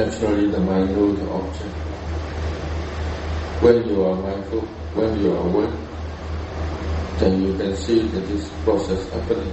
naturally 0.00 0.50
the 0.50 0.58
mind 0.60 0.90
knows 0.96 1.18
the 1.18 1.28
object. 1.30 1.74
When 3.64 3.86
you 3.86 4.02
are 4.02 4.16
mindful, 4.16 4.62
when 4.96 5.20
you 5.20 5.32
are 5.32 5.42
aware, 5.46 5.72
then 7.18 7.42
you 7.42 7.52
can 7.58 7.76
see 7.76 8.00
that 8.00 8.24
this 8.28 8.48
process 8.64 9.02
happening. 9.12 9.52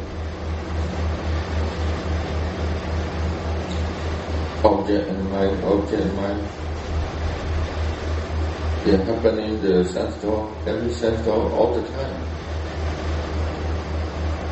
Object 4.64 5.10
and 5.10 5.32
mind, 5.32 5.64
object 5.66 6.02
and 6.04 6.16
mind. 6.16 6.48
They 8.86 8.96
are 8.96 9.04
happening 9.04 9.56
in 9.56 9.62
the 9.62 9.84
sense 9.84 10.16
door, 10.22 10.56
every 10.66 10.94
sense 10.94 11.26
door 11.26 11.52
all 11.52 11.74
the 11.76 11.86
time. 11.90 12.24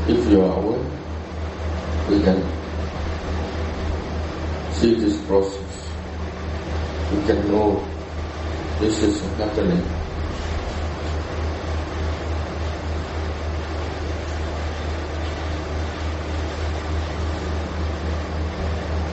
If 0.10 0.30
you 0.30 0.42
are 0.42 0.60
aware, 0.60 0.86
we 2.10 2.22
can 2.22 2.44
see 4.74 4.96
this 4.96 5.18
process 5.26 5.85
you 7.16 7.22
can 7.26 7.48
know 7.48 7.82
this 8.80 9.02
is 9.02 9.22
happening. 9.38 9.82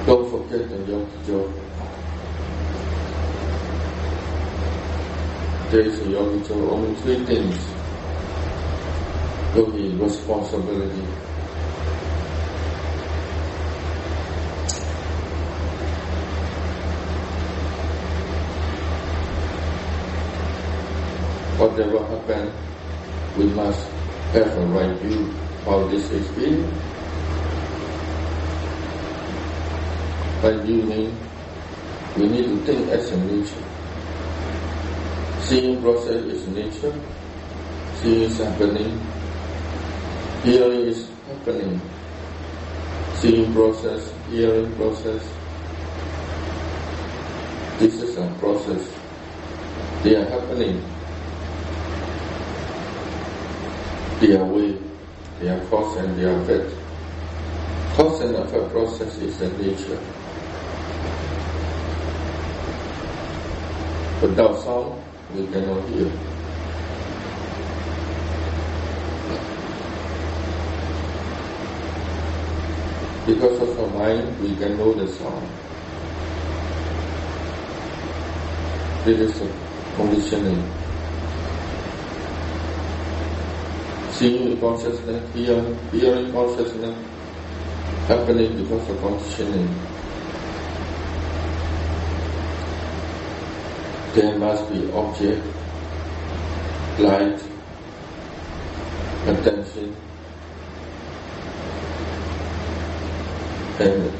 Don't 0.05 0.27
forget 0.33 0.69
the 0.69 0.79
yogi 0.91 1.19
job. 1.27 1.47
There 5.71 5.81
is 5.83 6.01
a 6.01 6.11
yogi 6.11 6.49
job, 6.49 6.59
only 6.75 6.95
three 7.03 7.25
things. 7.25 7.57
Yogi 9.55 9.95
responsibility. 9.97 11.32
Whatever 21.73 22.05
happen, 22.05 22.53
we 23.39 23.47
must 23.55 23.89
have 24.33 24.47
a 24.59 24.67
right 24.67 24.95
view 25.01 25.33
of 25.67 25.91
this 25.91 26.11
experience. 26.13 26.83
By 30.43 30.53
viewing, 30.65 31.17
we 32.19 32.29
need 32.29 32.45
to 32.45 32.57
think 32.67 32.91
as 32.91 33.11
a 33.13 33.17
nature. 33.25 33.65
Seeing 35.41 35.81
process 35.81 36.23
is 36.25 36.47
nature, 36.49 36.95
seeing 38.03 38.23
is 38.23 38.37
happening, 38.39 39.01
hearing 40.43 40.81
is 40.93 41.09
happening, 41.27 41.81
seeing 43.15 43.53
process, 43.55 44.13
hearing 44.31 44.71
process. 44.77 45.23
This 47.79 47.95
is 48.03 48.17
a 48.19 48.27
process. 48.39 48.87
They 50.03 50.17
are 50.17 50.29
happening. 50.29 50.83
Their 54.27 54.45
way, 54.45 54.79
their 55.41 55.59
cause 55.67 55.97
and 55.97 56.17
their 56.17 56.39
effect. 56.41 56.73
Cause 57.95 58.21
and 58.23 58.37
effect 58.37 58.71
process 58.71 59.19
is 59.19 59.39
the 59.39 59.49
nature. 59.59 59.99
Without 64.23 64.63
sound, 64.63 65.03
we 65.35 65.47
cannot 65.49 65.85
hear. 65.89 66.11
Because 73.27 73.61
of 73.61 73.77
the 73.77 73.87
mind, 73.99 74.41
we 74.41 74.55
can 74.57 74.77
know 74.77 74.93
the 74.95 75.09
sound. 75.09 75.49
It 79.05 79.21
is 79.21 79.43
a 79.43 79.53
conditioning. 79.97 80.82
Seeing 84.23 84.61
consciousness, 84.61 85.35
hear, 85.35 85.61
hearing 85.91 86.31
consciousness 86.31 86.95
happening 88.07 88.57
because 88.57 88.89
of 88.89 89.01
conditioning. 89.01 89.75
There 94.15 94.39
must 94.39 94.71
be 94.71 94.93
object, 94.93 95.45
light, 96.99 97.41
attention, 99.27 99.97
and 103.81 104.13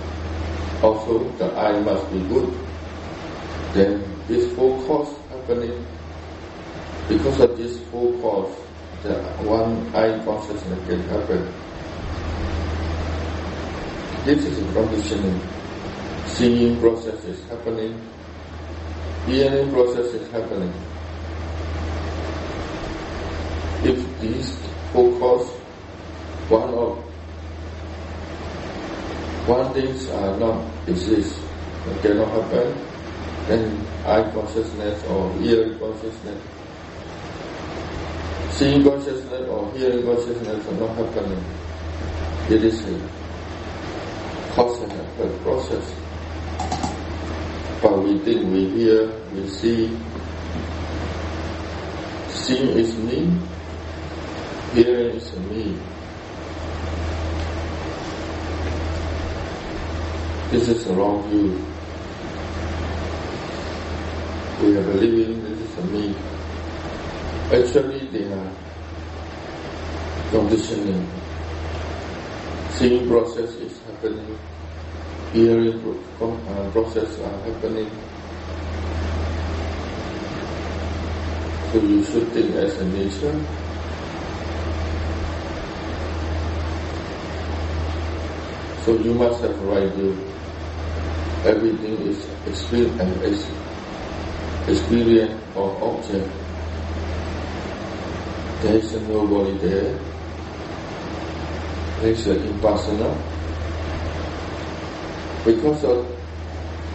also 0.83 1.31
the 1.39 1.47
eye 1.57 1.79
must 1.79 2.11
be 2.11 2.21
good. 2.27 2.51
Then 3.73 4.21
this 4.27 4.53
four 4.57 4.83
cause 4.85 5.15
happening 5.31 5.87
because 7.09 7.39
of 7.39 7.57
this 7.57 7.79
four 7.91 8.11
cause 8.21 8.72
the 9.03 9.15
one 9.43 9.95
eye 9.97 10.25
consciousness 10.25 10.79
can 10.87 11.03
happen. 11.09 11.53
This 14.25 14.45
is 14.45 14.63
a 14.63 14.73
conditioning. 14.73 15.41
Seeing 16.27 16.79
process 16.81 17.25
is 17.25 17.43
happening. 17.49 18.01
Hearing 19.27 19.73
process 19.73 20.07
is 20.15 20.31
happening. 20.31 20.73
If 23.83 24.21
these 24.21 24.57
focus 24.93 25.51
one 26.49 26.75
of 26.75 26.99
one 29.47 29.75
things 29.75 30.09
are 30.11 30.37
not 30.39 30.63
exist, 30.87 31.41
cannot 32.03 32.31
happen, 32.31 32.79
then 33.47 33.85
eye 34.07 34.31
consciousness 34.31 35.03
or 35.09 35.35
ear 35.43 35.77
consciousness 35.81 36.39
Seeing 38.57 38.85
consciousness 38.85 39.49
or 39.49 39.73
hearing 39.73 40.05
consciousness 40.05 40.69
are 40.69 40.75
not 40.75 40.97
happening. 40.97 41.45
It 42.49 42.63
is 42.65 42.87
a 42.87 43.01
cause 44.53 44.83
and 44.83 44.93
effect 44.93 45.43
process. 45.43 45.95
But 47.83 47.99
we 48.03 48.19
think 48.19 48.53
we 48.53 48.69
hear, 48.71 49.11
we 49.35 49.49
see. 49.49 49.99
Seeing 52.29 52.69
is 52.77 52.97
me, 52.99 53.31
hearing 54.75 55.17
is 55.17 55.37
me. 55.39 55.79
This 60.51 60.69
is 60.69 60.87
a 60.87 60.93
wrong 60.95 61.27
view. 61.31 61.65
We 64.61 64.77
are 64.77 64.83
believing 64.83 65.43
this 65.45 65.59
is 65.61 65.79
a 65.79 65.83
me. 65.87 66.15
Actually, 67.51 68.02
they 68.13 68.25
are 68.25 68.55
conditioning. 70.31 71.23
Seeing 72.67 73.07
process 73.09 73.51
is 73.55 73.85
happening, 73.87 74.41
hearing 75.33 75.81
uh, 76.21 76.71
process 76.73 77.19
are 77.21 77.45
happening. 77.45 78.03
So 81.63 81.81
you 81.81 82.05
should 82.05 82.33
think 82.33 82.55
as 82.55 82.79
a 82.79 82.87
nature. 82.87 83.47
So 88.77 88.99
you 88.99 89.15
must 89.15 89.43
have 89.43 89.59
right 89.61 89.95
view. 89.95 90.35
Everything 91.45 92.01
is 92.01 92.27
experience, 92.47 93.51
experience 94.67 95.43
or 95.55 95.69
object 95.85 96.42
there 98.63 98.77
is 98.77 98.93
nobody 99.09 99.59
there. 99.59 99.99
Uh, 101.99 102.07
it's 102.07 102.27
an 102.27 102.39
impersonal. 102.47 103.19
Because 105.45 105.85
of 105.85 106.07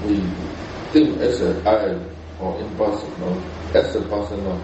we 0.05 0.21
think 0.91 1.19
as 1.19 1.41
an 1.41 1.67
I 1.67 1.99
or 2.39 2.57
impersonal, 2.61 3.43
as 3.73 3.95
a 3.95 4.01
personal, 4.03 4.61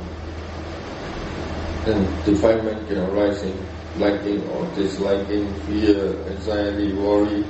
and 1.85 2.23
defilement 2.23 2.87
can 2.87 2.99
arise 2.99 3.43
in 3.43 3.57
liking 3.97 4.41
or 4.49 4.65
disliking, 4.73 5.53
fear, 5.65 6.15
anxiety, 6.29 6.93
worry, 6.93 7.43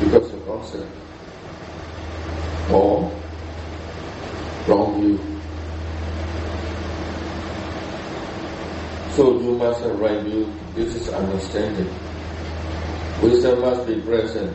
because 0.00 0.32
of 0.34 0.46
concept. 0.46 0.90
Or 2.72 3.12
wrong 4.66 5.00
view. 5.00 5.33
So 9.14 9.40
you 9.40 9.54
must 9.54 9.80
right 9.84 10.20
view. 10.22 10.52
This 10.74 10.92
is 10.96 11.08
understanding. 11.08 11.86
Wisdom 13.22 13.60
must 13.60 13.86
be 13.86 14.00
present. 14.00 14.50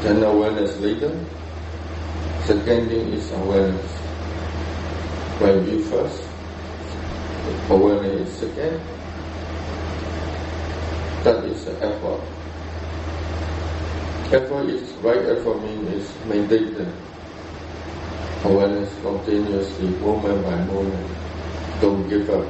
Then 0.00 0.22
awareness 0.22 0.80
later. 0.80 1.12
Second 2.46 2.88
thing 2.88 3.12
is 3.12 3.30
awareness. 3.32 3.92
Right 5.38 5.60
view 5.68 5.84
first. 5.84 6.24
Awareness 7.68 8.30
is 8.30 8.38
second. 8.38 8.80
That 11.24 11.44
is 11.44 11.62
the 11.66 11.72
effort. 11.84 12.22
Effort 14.32 14.70
is 14.70 14.90
right 15.04 15.26
effort 15.36 15.62
means 15.62 15.92
is 15.92 16.12
the 16.24 16.90
awareness 18.44 18.92
continuously, 19.02 19.88
moment 19.98 20.44
by 20.44 20.56
moment. 20.64 21.08
Don't 21.80 22.08
give 22.08 22.30
up. 22.30 22.46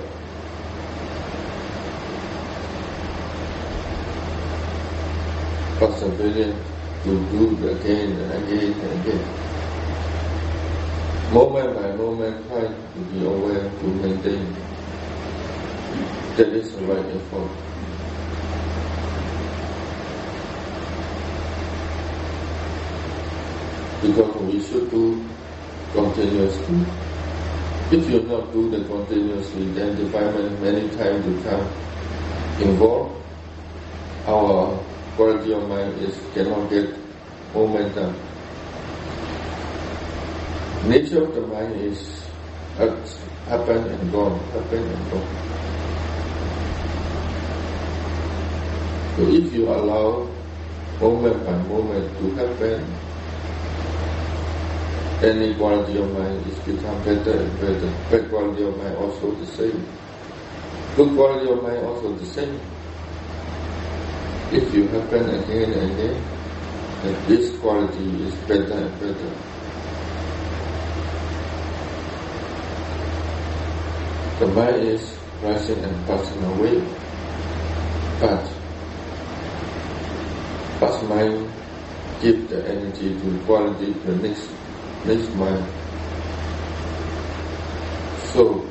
Perseverance 5.79 6.67
to 7.05 7.11
do 7.31 7.69
again 7.69 8.11
and 8.19 8.33
again 8.45 8.73
and 8.81 9.01
again. 9.01 9.25
Moment 11.33 11.75
by 11.75 11.93
moment, 11.97 12.49
try 12.49 12.67
to 12.67 13.01
be 13.13 13.25
aware 13.25 13.71
to 13.71 13.87
maintain. 14.03 14.55
That 16.37 16.49
is 16.49 16.75
the 16.75 16.85
right 16.85 17.05
effort. 17.17 17.51
Because 24.01 24.37
we 24.43 24.61
should 24.61 24.91
do 24.91 25.29
continuously. 25.93 26.85
If 27.91 28.09
you 28.11 28.21
not 28.29 28.53
do 28.53 28.69
the 28.71 28.85
continuously, 28.85 29.65
then 29.73 29.97
defilement 29.97 30.61
many 30.61 30.89
times 30.97 31.25
become 31.25 31.65
involved. 32.61 33.17
Our 34.27 34.77
quality 35.17 35.53
of 35.55 35.69
mind 35.69 35.97
is 36.05 36.15
cannot 36.35 36.69
get 36.69 36.93
momentum. 37.55 38.15
Nature 40.85 41.25
of 41.25 41.35
the 41.35 41.41
mind 41.49 41.75
is 41.81 42.29
happen 43.49 43.89
and 43.89 44.13
gone, 44.13 44.39
happen 44.53 44.85
and 44.85 45.11
gone. 45.11 45.29
So 49.17 49.23
if 49.27 49.53
you 49.53 49.67
allow 49.69 50.29
moment 51.01 51.45
by 51.45 51.57
moment 51.67 52.07
to 52.19 52.25
happen, 52.37 52.85
any 55.23 55.55
quality 55.55 55.99
of 55.99 56.13
mind 56.13 56.47
is 56.47 56.59
become 56.61 57.03
better 57.05 57.41
and 57.41 57.61
better. 57.61 57.91
Bad 58.11 58.31
quality 58.31 58.63
of 58.65 58.77
mind 58.79 58.97
also 58.97 59.33
the 59.33 59.47
same. 59.47 59.87
Good 60.97 61.15
quality 61.17 61.51
of 61.51 61.63
mind 61.63 61.85
also 61.85 62.13
the 62.15 62.27
same 62.27 62.61
if 64.51 64.73
you 64.73 64.89
happen 64.89 65.29
again 65.29 65.73
and 65.75 65.93
again, 65.93 66.25
that 67.03 67.27
this 67.27 67.59
quality 67.59 68.25
is 68.25 68.35
better 68.47 68.73
and 68.73 69.01
better. 69.01 69.31
The 74.39 74.47
mind 74.47 74.77
is 74.85 75.19
rising 75.43 75.85
and 75.85 76.07
passing 76.07 76.43
away, 76.45 76.81
but 78.21 78.51
past 80.81 81.05
mind 81.05 81.53
give 82.23 82.49
the 82.49 82.67
energy 82.67 83.21
to 83.21 83.39
quality 83.45 83.93
to 83.93 84.01
the 84.01 84.29
next 84.29 84.49
next 85.05 85.35
mind. 85.35 85.65
So 88.33 88.67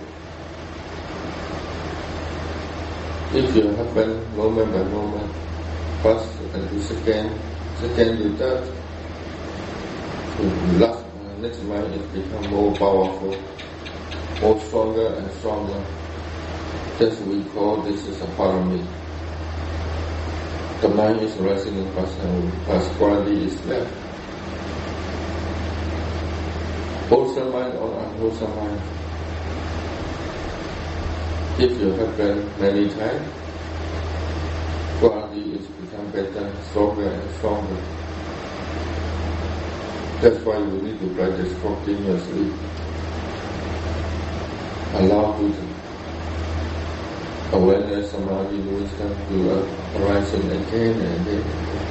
if 3.33 3.55
you 3.55 3.67
happen 3.75 4.37
moment 4.37 4.71
by 4.71 4.83
moment, 4.83 5.33
first 6.01 6.39
and 6.53 6.69
the 6.69 6.81
second, 6.81 7.39
second 7.79 8.37
third, 8.37 8.63
to 10.37 10.43
last 10.77 11.03
next 11.39 11.61
mind 11.63 11.93
it 11.93 12.13
become 12.13 12.49
more 12.49 12.73
powerful, 12.75 13.37
more 14.41 14.59
stronger 14.61 15.13
and 15.15 15.31
stronger. 15.33 15.83
That's 16.97 17.19
we 17.21 17.43
call 17.53 17.81
this 17.81 18.05
is 18.07 18.21
a 18.21 18.25
parami. 18.37 18.83
The 20.81 20.89
mind 20.89 21.21
is 21.21 21.35
rising 21.37 21.77
in 21.77 21.91
personal, 21.93 22.51
past 22.65 22.91
quality 22.97 23.45
is 23.45 23.65
left. 23.65 24.06
Wholesome 27.37 27.53
mind 27.53 27.77
or 27.77 27.99
unwholesome 27.99 28.55
mind. 28.55 28.81
If 31.59 31.79
you 31.79 31.91
have 31.91 32.17
been 32.17 32.59
many 32.59 32.89
times, 32.89 33.29
quality 34.97 35.53
is 35.53 35.67
become 35.67 36.09
better, 36.09 36.51
stronger 36.71 37.09
and 37.09 37.31
stronger. 37.35 37.77
That's 40.19 40.43
why 40.45 40.57
you 40.57 40.81
need 40.81 40.99
to 40.99 41.13
practice 41.13 41.53
continuously. 41.61 42.49
Allow 44.93 45.37
to 45.37 45.53
awareness, 47.53 48.11
samadhi, 48.11 48.57
wisdom 48.61 49.13
to 49.27 50.01
arise 50.01 50.33
again 50.33 51.01
and 51.01 51.27
again. 51.27 51.86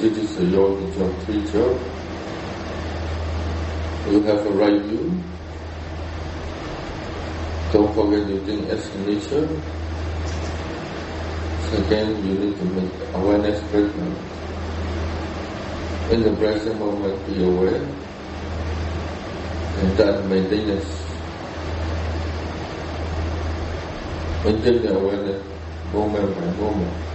This 0.00 0.16
is 0.16 0.38
a 0.38 0.44
yoga 0.44 0.90
job, 0.96 1.12
job 1.52 1.92
you 4.10 4.22
have 4.24 4.44
a 4.46 4.50
right 4.50 4.82
view. 4.82 5.12
Don't 7.72 7.94
forget 7.94 8.28
you 8.28 8.40
think 8.44 8.68
as 8.68 8.82
nature. 9.06 9.48
Second, 11.70 12.24
you 12.24 12.34
need 12.38 12.56
to 12.58 12.64
make 12.64 12.92
awareness 13.14 13.60
present. 13.70 14.18
In 16.10 16.22
the 16.22 16.34
present 16.36 16.78
moment, 16.78 17.26
be 17.26 17.44
aware. 17.44 17.86
And 19.76 19.96
that 19.96 20.26
maintenance. 20.26 20.90
Maintain 24.44 24.82
the 24.82 24.98
awareness 24.98 25.46
moment 25.92 26.34
by 26.34 26.46
moment. 26.60 27.11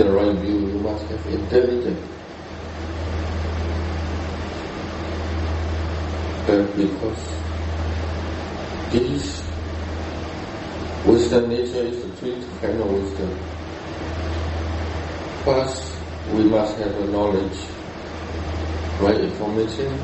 In 0.00 0.06
the 0.06 0.12
right 0.12 0.34
view, 0.36 0.58
you 0.60 0.78
must 0.78 1.04
have 1.08 1.26
intelligence. 1.26 2.00
But 6.46 6.74
because 6.74 7.42
this 8.90 9.42
wisdom 11.04 11.50
nature 11.50 11.84
is 11.84 12.02
the 12.02 12.16
three 12.16 12.40
kind 12.60 12.80
of 12.80 12.88
wisdom. 12.88 13.38
First, 15.44 15.98
we 16.32 16.44
must 16.44 16.78
have 16.78 16.94
the 16.94 17.06
knowledge, 17.06 17.58
right 18.98 19.20
information, 19.20 19.98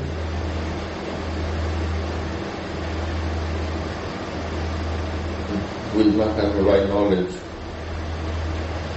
we 5.95 6.03
must 6.11 6.39
have 6.39 6.53
the 6.53 6.61
right 6.61 6.87
knowledge 6.87 7.46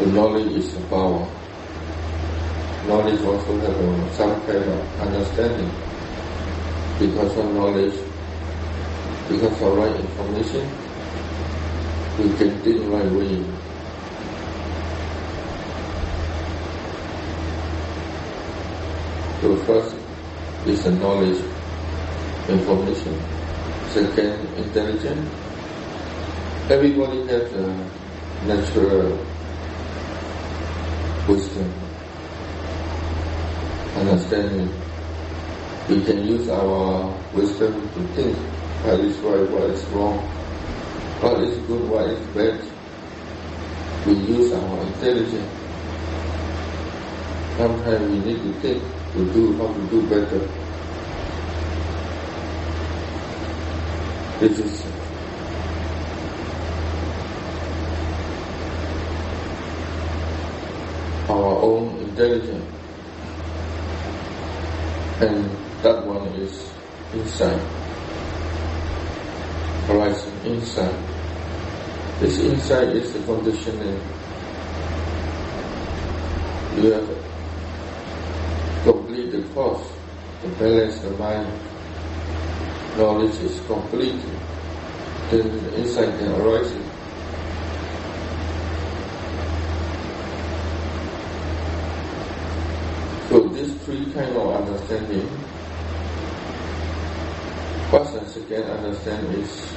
the 0.00 0.06
knowledge 0.06 0.50
is 0.56 0.72
the 0.72 0.80
power. 0.88 1.28
Knowledge 2.86 3.20
also 3.20 3.60
has 3.60 4.16
some 4.16 4.40
kind 4.46 4.64
of 4.64 4.98
understanding. 4.98 5.70
Because 6.98 7.36
of 7.36 7.52
knowledge, 7.52 7.92
because 9.28 9.60
of 9.60 9.72
right 9.76 10.00
information, 10.00 10.72
we 12.16 12.32
can 12.32 12.62
think 12.64 12.90
right 12.90 13.12
way. 13.12 13.44
So 19.42 19.56
first 19.66 19.96
is 20.64 20.82
the 20.84 20.92
knowledge, 20.92 21.44
information. 22.48 23.20
Second, 23.88 24.48
intelligence. 24.56 25.28
Everybody 26.70 27.20
has 27.28 27.52
a 27.52 27.90
natural 28.46 29.29
wisdom, 31.30 31.72
understanding. 33.94 34.68
We 35.88 36.02
can 36.04 36.26
use 36.26 36.48
our 36.48 37.14
wisdom 37.34 37.88
to 37.94 38.00
think 38.14 38.36
what 38.82 38.98
is 39.00 39.16
right, 39.18 39.48
what 39.50 39.70
is 39.70 39.84
wrong, 39.90 40.18
what 41.20 41.40
is 41.44 41.56
good, 41.66 41.88
what 41.88 42.10
is 42.10 42.26
bad. 42.34 42.60
We 44.06 44.14
use 44.14 44.52
our 44.52 44.82
intelligence. 44.82 45.54
Sometimes 47.56 48.10
we 48.10 48.18
need 48.18 48.42
to 48.42 48.52
think 48.60 48.82
to 49.12 49.32
do 49.32 49.56
how 49.58 49.72
to 49.72 49.82
do 49.90 50.02
better. 50.08 50.48
This 54.40 54.58
is 54.58 54.90
our 61.28 61.54
own 62.20 62.32
intelligence. 62.32 62.76
And 65.20 65.50
that 65.82 66.06
one 66.06 66.28
is 66.40 66.70
inside, 67.12 67.60
arising 69.88 70.32
inside. 70.44 70.94
This 72.20 72.38
inside 72.40 72.96
is 72.96 73.12
the 73.12 73.20
conditioning. 73.20 74.00
You 76.76 76.92
have 76.92 77.08
complete 78.84 79.32
the 79.32 79.42
course 79.54 79.86
to 80.42 80.48
balance 80.48 81.00
the 81.00 81.10
mind. 81.12 81.52
Knowledge 82.96 83.34
is 83.40 83.60
complete. 83.66 84.20
Then 85.30 85.48
the 85.48 85.78
insight 85.78 86.18
can. 86.18 86.30
So 93.30 93.46
these 93.46 93.72
three 93.84 94.06
kind 94.12 94.36
of 94.36 94.48
understanding, 94.90 95.28
first 97.90 98.14
and 98.16 98.28
second 98.28 98.64
understand 98.64 99.34
is 99.36 99.70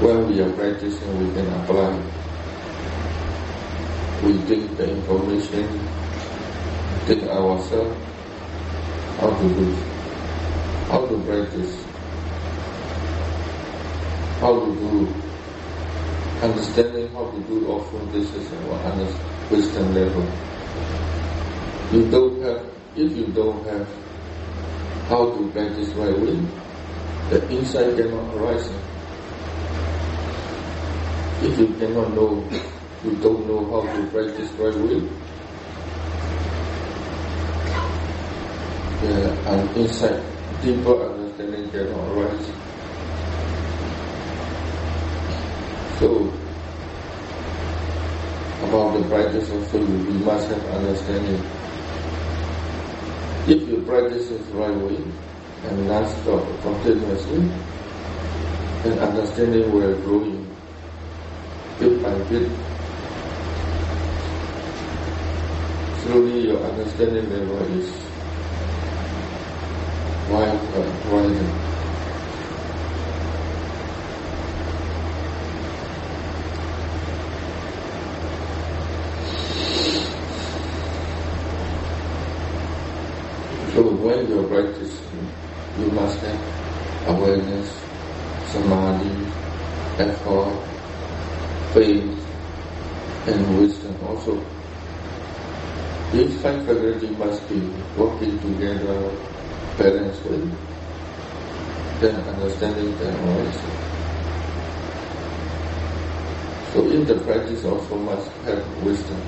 when 0.00 0.26
we 0.26 0.40
are 0.40 0.50
practicing 0.52 1.10
we 1.22 1.32
can 1.34 1.46
apply. 1.54 1.94
We 4.22 4.32
take 4.48 4.76
the 4.76 4.90
information, 4.90 5.88
take 7.06 7.22
ourselves, 7.24 7.96
how 9.20 9.30
to 9.30 9.48
do, 9.54 9.66
how 10.88 11.06
to 11.06 11.18
practice, 11.22 11.84
how 14.40 14.52
to 14.58 14.74
do, 14.74 15.22
understanding 16.42 17.08
how 17.12 17.30
to 17.30 17.38
do 17.46 17.68
often 17.68 18.10
this 18.10 18.34
is 18.34 18.52
our 18.52 18.96
wisdom 19.48 19.94
level 19.94 20.28
you 21.92 22.10
don't 22.10 22.42
have, 22.42 22.66
if 22.96 23.12
you 23.16 23.26
don't 23.28 23.64
have 23.66 23.86
how 25.08 25.30
to 25.36 25.50
practice 25.52 25.88
right 25.94 26.18
way, 26.18 26.40
the 27.28 27.48
insight 27.50 27.96
cannot 27.96 28.34
arise. 28.34 28.68
If 31.42 31.58
you 31.58 31.74
cannot 31.78 32.14
know, 32.14 32.48
you 33.04 33.16
don't 33.16 33.46
know 33.46 33.60
how 33.70 33.82
to 33.92 34.06
practice 34.10 34.50
right 34.52 34.74
way, 34.74 35.04
yeah, 39.02 39.52
an 39.52 39.68
insight, 39.76 40.24
deeper 40.62 40.96
understanding 41.12 41.70
cannot 41.70 42.08
arise. 42.16 42.50
So, 45.98 46.32
about 48.62 48.96
the 48.96 49.04
practice 49.08 49.50
also, 49.50 49.84
we 49.84 50.14
must 50.24 50.48
have 50.48 50.64
understanding 50.66 51.44
if 53.48 53.68
you 53.68 53.80
practice 53.86 54.30
it 54.32 54.42
right 54.54 54.76
way 54.76 54.96
and 54.96 55.86
non-stop, 55.86 56.42
continuously, 56.62 57.48
then 58.82 58.98
understanding 58.98 59.70
will 59.70 59.96
growing 60.02 60.44
bit 61.78 62.02
by 62.02 62.14
bit. 62.28 62.50
Slowly 66.02 66.48
your 66.48 66.58
understanding 66.58 67.30
level 67.30 67.62
is 67.78 67.88
wider. 70.28 71.06
when 84.06 84.28
you're 84.28 84.46
practicing, 84.46 85.28
you 85.80 85.86
must 85.90 86.20
have 86.20 87.08
awareness, 87.08 87.68
samadhi, 88.52 89.10
effort, 89.98 90.54
faith, 91.74 92.14
and 93.26 93.58
wisdom 93.58 93.96
also. 94.06 94.38
These 96.12 96.40
five 96.40 96.64
working 97.50 98.40
together 98.40 99.10
balancedly, 99.78 100.50
then 102.00 102.16
understanding 102.16 102.96
them 102.98 103.16
oh, 103.22 103.38
also. 103.38 103.68
So 106.72 106.90
in 106.90 107.04
the 107.06 107.14
practice 107.24 107.64
also 107.64 107.96
must 107.96 108.30
have 108.44 108.66
wisdom. 108.82 109.22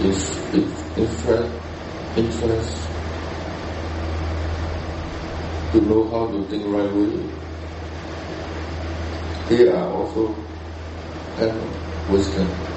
Is 0.00 0.44
interest, 0.96 1.52
interest 2.16 2.88
to 5.72 5.80
know 5.80 6.08
how 6.10 6.26
to 6.30 6.44
think 6.48 6.64
right 6.66 6.92
way. 6.94 7.18
They 9.48 9.68
are 9.68 9.88
also 9.88 10.34
have 11.36 12.08
wisdom. 12.08 12.73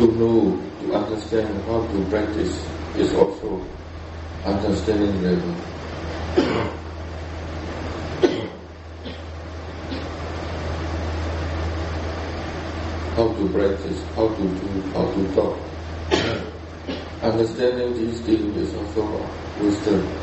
To 0.00 0.08
know, 0.12 0.56
to 0.80 0.94
understand 0.94 1.62
how 1.66 1.82
to 1.84 2.04
practice 2.08 2.66
is 2.96 3.12
also 3.12 3.62
understanding 4.46 5.22
level. 5.22 5.52
how 13.14 13.28
to 13.34 13.48
practice, 13.52 14.02
how 14.16 14.28
to 14.28 14.48
do, 14.56 14.82
how 14.94 15.04
to 15.12 15.34
talk. 15.34 15.58
Understanding 17.22 17.92
these 17.92 18.20
things 18.22 18.56
is 18.56 18.74
also 18.74 19.28
wisdom. 19.58 20.19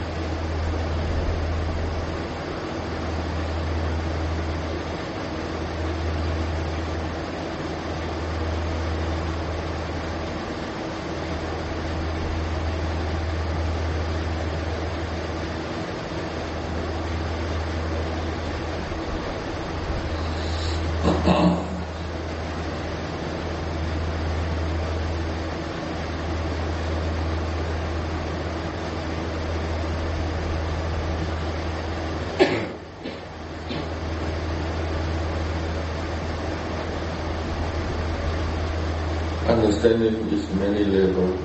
Understanding 39.88 40.29
is 40.32 40.50
many 40.51 40.84
level. 40.84 41.39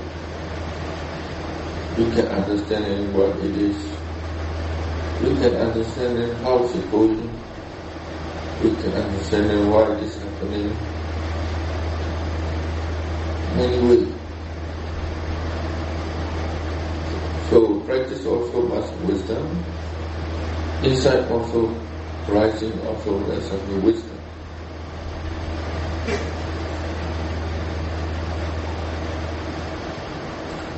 You 1.96 2.10
can 2.10 2.26
understand 2.26 3.14
what 3.14 3.38
it 3.38 3.56
is. 3.56 3.76
You 5.20 5.36
can 5.36 5.54
understand 5.56 6.42
how 6.42 6.64
it's 6.64 6.84
going. 6.90 7.30
You 8.60 8.74
can 8.76 8.94
understand 8.94 9.70
why 9.70 9.94
it 9.94 10.02
is 10.02 10.14
happening. 10.20 10.76
Many 13.54 13.78
ways. 13.80 14.08
So 17.48 17.80
practice 17.80 18.26
also 18.26 18.62
must 18.62 18.92
wisdom. 19.06 19.62
Insight 20.82 21.30
also 21.30 21.68
rising 22.26 22.72
also 22.86 23.20
there's 23.28 23.46
some 23.48 23.84
wisdom. 23.84 24.18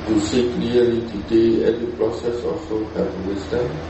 To 0.05 0.19
see 0.19 0.53
clearly 0.53 1.01
today 1.09 1.65
every 1.65 1.87
process 1.97 2.43
also 2.43 2.93
have 2.93 3.13
wisdom. 3.25 3.81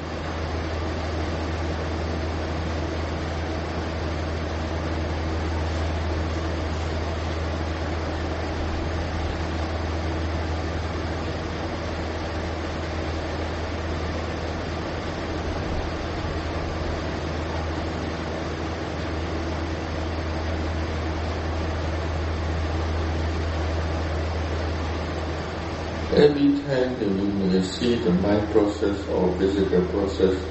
Every 26.15 26.61
time 26.63 26.97
that 26.97 27.09
you 27.09 27.27
may 27.27 27.61
see 27.75 27.95
the 27.95 28.11
mind 28.11 28.49
process 28.51 28.97
or 29.09 29.37
physical 29.37 29.81
process, 29.87 30.41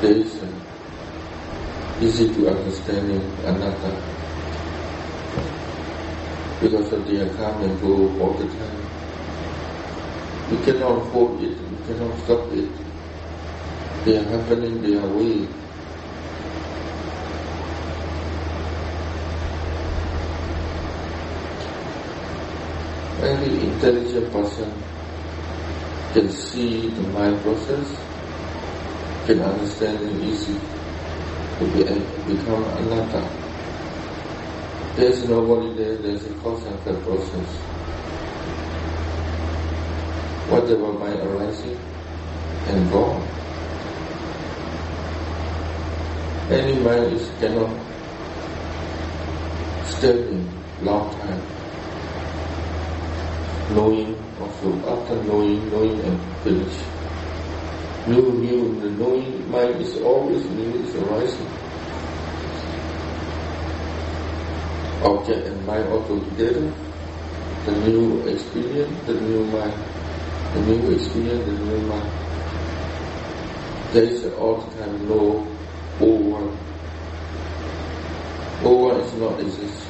there 0.00 0.16
is 0.16 0.42
an 0.42 0.54
easy 2.00 2.32
to 2.34 2.48
understanding 2.48 3.20
anatta. 3.44 3.92
Because 6.60 6.92
of 6.92 7.06
their 7.06 7.28
come 7.34 7.62
and 7.62 7.80
go 7.82 7.92
all 8.20 8.32
the 8.34 8.46
time. 8.56 8.80
We 10.50 10.56
cannot 10.64 11.04
hold 11.12 11.42
it, 11.42 11.50
you 11.50 11.78
cannot 11.86 12.18
stop 12.20 12.50
it. 12.52 12.70
They 14.04 14.16
are 14.16 14.24
happening 14.24 14.80
their 14.80 15.06
way. 15.06 15.46
Any 23.22 23.66
intelligent 23.68 24.32
person 24.32 24.72
can 26.12 26.28
see 26.30 26.90
the 26.90 27.02
mind 27.02 27.40
process, 27.42 27.86
can 29.26 29.40
understand 29.40 29.98
it 30.08 30.24
easy 30.24 30.58
to 31.58 31.64
be, 31.72 31.86
uh, 31.86 31.94
become 32.26 32.64
anatta. 32.78 33.22
There's 34.96 35.28
nobody 35.28 35.76
there, 35.76 35.96
there's 36.02 36.24
a 36.26 36.34
cause 36.42 36.64
and 36.66 36.74
effect 36.74 37.04
process. 37.06 37.48
Whatever 40.48 40.92
mind 40.94 41.20
arising 41.20 41.78
and 42.66 42.90
gone. 42.90 43.22
Any 46.50 46.82
mind 46.82 47.12
is 47.12 47.30
cannot 47.38 47.70
stay 49.84 50.10
in 50.10 50.50
long 50.82 51.12
time. 51.20 51.40
Knowing 53.70 54.19
also 54.40 54.72
after 54.88 55.22
knowing, 55.24 55.70
knowing 55.70 56.00
and 56.00 56.36
finish. 56.38 56.76
New, 58.06 58.32
new, 58.32 58.80
the 58.80 58.90
knowing 58.90 59.50
mind 59.50 59.80
is 59.80 60.00
always 60.00 60.44
new, 60.50 60.72
is 60.82 60.94
arising. 60.96 61.46
Object 65.04 65.46
and 65.46 65.66
mind 65.66 65.86
also 65.88 66.18
together. 66.30 66.72
The 67.66 67.72
new 67.72 68.20
experience, 68.26 69.06
the 69.06 69.14
new 69.20 69.44
mind. 69.46 69.74
The 70.54 70.60
new 70.60 70.90
experience, 70.92 71.44
the 71.46 71.52
new 71.52 71.78
mind. 71.86 72.10
There 73.92 74.04
is 74.04 74.24
all 74.34 74.56
the 74.56 74.82
time 74.82 75.08
no 75.08 75.46
over. 76.00 76.56
Over 78.64 79.00
is 79.00 79.12
not 79.14 79.40
exist. 79.40 79.88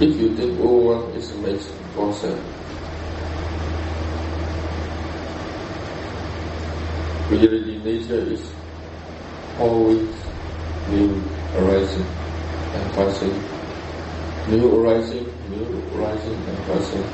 If 0.00 0.16
you 0.16 0.36
think 0.36 0.58
over 0.60 1.16
is 1.16 1.30
a 1.32 1.38
mixed 1.38 1.72
concept, 1.94 2.42
really 7.28 7.78
nature 7.78 8.20
is 8.30 8.52
always 9.58 10.14
new 10.86 11.30
arising 11.54 12.06
and 12.74 12.94
passing, 12.94 13.48
new 14.46 14.74
arising, 14.74 15.26
new 15.48 15.90
arising 15.94 16.44
and 16.48 16.66
passing. 16.66 17.04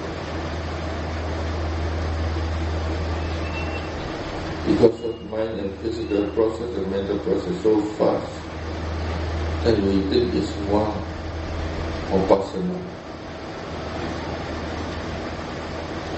Because 4.67 5.01
of 5.05 5.31
mind 5.31 5.61
and 5.61 5.79
physical 5.79 6.29
process 6.31 6.77
and 6.77 6.91
mental 6.91 7.19
process 7.19 7.63
so 7.63 7.81
fast, 7.95 8.41
that 9.63 9.79
we 9.83 10.01
think 10.09 10.35
it's 10.35 10.57
one 10.57 11.03
or 12.11 12.27
personal. 12.27 12.81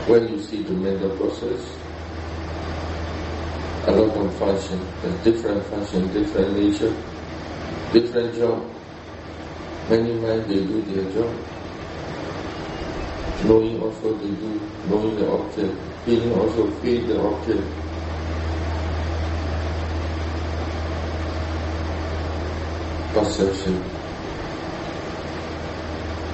When 0.07 0.29
you 0.29 0.39
see 0.41 0.63
the 0.63 0.73
mental 0.73 1.11
process, 1.17 1.82
a 3.85 3.91
lot 3.91 4.17
of 4.17 4.39
function, 4.39 4.79
a 5.03 5.11
different 5.25 5.65
function, 5.67 6.07
different 6.13 6.57
nature, 6.57 6.95
different 7.93 8.33
job. 8.37 8.63
Many 9.91 10.15
men, 10.21 10.47
they 10.49 10.63
do 10.65 10.81
their 10.83 11.11
job. 11.11 11.35
Knowing 13.45 13.83
also 13.83 14.15
they 14.19 14.31
do, 14.39 14.61
knowing 14.89 15.17
the 15.17 15.29
object. 15.29 15.75
Feeling 16.05 16.33
also 16.39 16.71
feel 16.81 17.07
the 17.09 17.21
object. 17.21 17.67
Perception. 23.13 23.83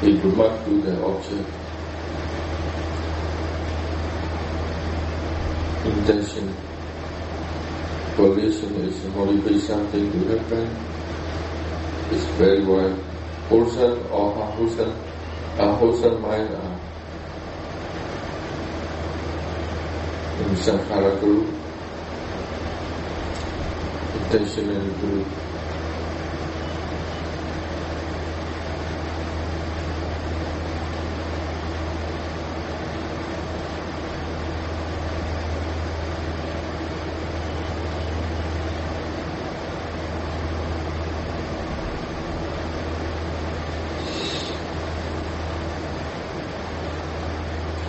They 0.03 0.13
do 0.21 0.37
not 0.37 0.65
do 0.67 0.83
the 0.83 1.03
object. 1.03 1.49
Intention. 5.85 6.55
Volition 8.19 8.75
is 8.83 9.05
motivate 9.15 9.61
something 9.61 10.11
to 10.11 10.19
happen. 10.27 10.67
It's 12.11 12.25
very 12.35 12.65
well. 12.67 12.93
Wholesome 13.49 14.11
or 14.11 14.33
unwholesome, 14.35 14.93
unwholesome 15.57 16.21
mind 16.21 16.53
are 16.53 16.81
in 20.43 20.57
Sankhara 20.57 21.21
group, 21.21 21.47
intentional 24.17 24.91
group. 24.99 25.48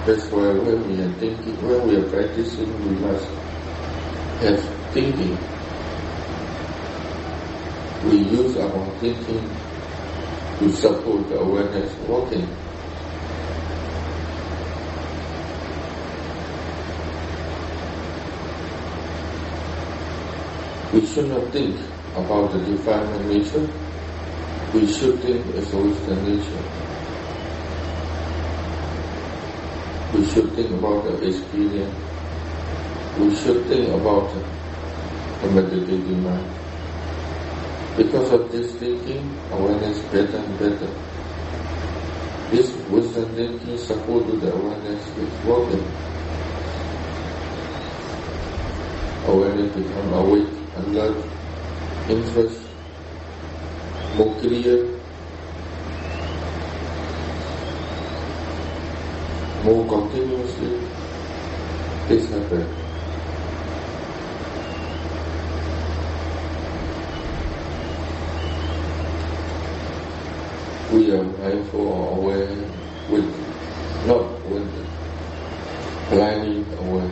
That's 0.09 0.25
why 0.31 0.49
when 0.53 0.87
we 0.89 0.99
are 1.03 1.13
thinking, 1.21 1.53
when 1.61 1.87
we 1.87 1.95
are 1.97 2.09
practicing, 2.09 2.73
we 2.81 2.95
must 2.97 3.29
have 4.41 4.59
thinking. 4.89 5.37
We 8.01 8.17
use 8.17 8.57
our 8.57 8.89
thinking 8.97 9.45
to 10.57 10.69
support 10.71 11.29
the 11.29 11.37
awareness 11.37 11.93
walking. 12.07 12.49
We 20.91 21.05
should 21.05 21.29
not 21.29 21.53
think 21.53 21.77
about 22.15 22.53
the 22.53 22.65
defilement 22.65 23.27
nature. 23.27 23.69
We 24.73 24.91
should 24.91 25.21
think 25.21 25.55
as 25.55 25.71
wisdom 25.71 26.23
nature. 26.23 26.63
We 30.13 30.25
should 30.29 30.55
think 30.55 30.71
about 30.71 31.03
the 31.05 31.27
experience. 31.27 31.95
We 33.15 33.35
should 33.35 33.67
think 33.67 33.89
about 33.89 34.33
the 35.41 35.47
meditating 35.47 36.23
mind. 36.23 36.49
Because 37.95 38.31
of 38.31 38.51
this 38.51 38.75
thinking, 38.79 39.37
awareness 39.51 39.99
better 40.05 40.37
and 40.37 40.57
better. 40.57 40.89
This 42.49 42.73
wisdom 42.89 43.35
thinking 43.35 43.77
support 43.77 44.25
the 44.41 44.51
awareness 44.53 45.05
is 45.17 45.33
working. 45.43 45.85
Awareness 49.25 49.75
become 49.75 50.13
awake, 50.13 50.73
alert, 50.75 51.25
interest, 52.07 52.59
more 54.15 54.39
clear, 54.39 54.98
more 59.63 59.85
continuously, 59.87 60.79
this 62.07 62.29
happens. 62.29 62.75
We 70.91 71.11
are 71.11 71.23
mindful 71.23 71.81
or 71.87 72.17
aware 72.17 72.47
with, 73.09 74.07
not 74.07 74.49
with 74.49 74.69
blindly 76.09 76.65
aware. 76.77 77.11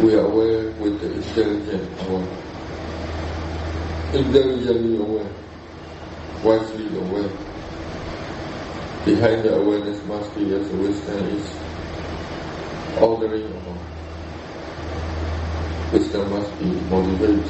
We 0.00 0.14
are 0.14 0.26
aware 0.26 0.70
with 0.72 1.00
the 1.00 1.12
intelligent 1.12 2.00
aware. 2.02 2.28
Intelligently 4.14 4.96
aware, 4.96 5.32
wisely 6.42 6.96
aware. 6.96 7.30
Behind 9.06 9.44
the 9.44 9.54
awareness 9.56 10.04
must 10.06 10.34
be 10.36 10.52
as 10.54 10.68
wisdom 10.72 11.28
is 11.28 11.64
ordering 12.96 13.52
or 13.54 13.86
wisdom 15.92 16.30
must 16.30 16.58
be 16.58 16.80
motivated. 16.90 17.48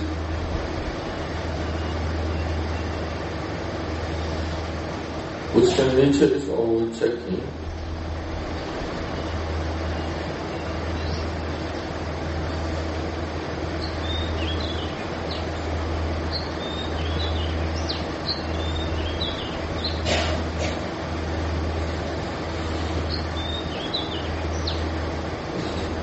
Wisdom 5.54 5.96
nature 5.96 6.26
is 6.34 6.48
always 6.50 6.98
checking 7.00 7.65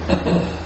thank 0.07 0.53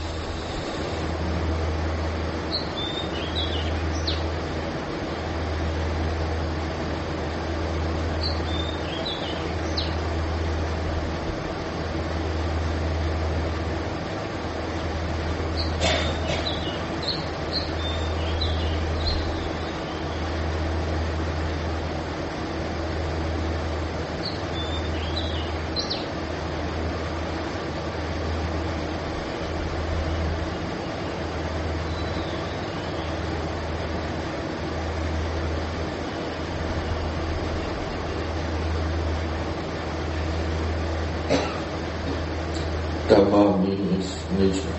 Dhamma 43.18 43.66
means 43.66 44.30
nature. 44.30 44.78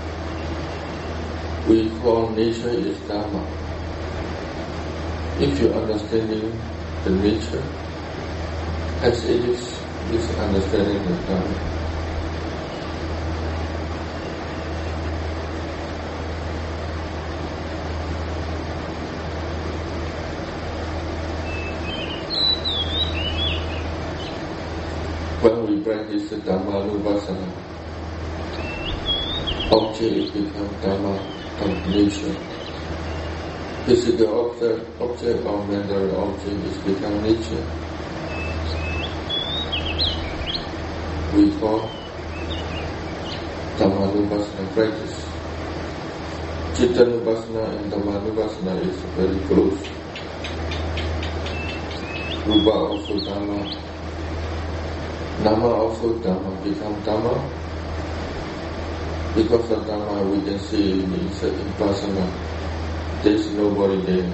We 1.66 1.90
call 1.98 2.30
nature 2.30 2.70
is 2.70 2.96
Dhamma. 2.98 3.42
If 5.40 5.58
you 5.58 5.74
understanding 5.74 6.54
the 7.02 7.10
nature 7.10 7.66
as 9.02 9.24
it 9.24 9.42
is, 9.42 9.82
is 10.12 10.30
understanding 10.38 11.02
the 11.02 11.18
Dhamma. 11.26 11.58
When 25.42 25.66
we 25.66 25.82
practice 25.82 26.30
the 26.30 26.36
Dhammanupassana, 26.36 27.57
object 29.70 30.32
become 30.32 30.68
Dhamma 30.80 31.14
of 31.60 31.88
nature. 31.88 32.34
Physical 33.84 34.50
object, 34.50 35.00
object 35.00 35.46
or 35.46 35.66
mental 35.66 36.16
object 36.16 36.64
is 36.64 36.76
become 36.78 37.22
nature. 37.22 37.64
We 41.34 41.50
call 41.60 41.90
Dhammanupassana 43.76 44.72
practice. 44.74 45.24
Chittanupassana 46.76 47.64
and 47.78 47.92
Dhammanupassana 47.92 48.80
is 48.88 48.96
very 49.16 49.38
close. 49.48 49.80
Rupa 52.46 52.70
also 52.70 53.14
Dhamma. 53.20 53.60
Nama 55.44 55.68
also 55.68 56.14
Dhamma 56.20 56.64
become 56.64 56.94
Dhamma 57.02 57.57
because 59.38 59.68
sometimes 59.68 60.26
we 60.34 60.50
can 60.50 60.58
see 60.58 60.98
it's 61.04 61.42
impersonal. 61.44 62.26
There 63.22 63.34
is 63.34 63.46
nobody 63.52 64.02
there. 64.02 64.32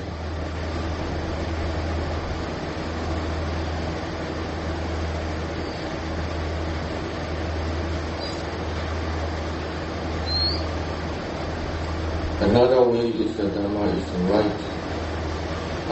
Another 12.41 12.83
way 12.89 13.09
is 13.09 13.37
that 13.37 13.53
Dhamma 13.53 13.85
is 13.99 14.09
right, 14.33 14.57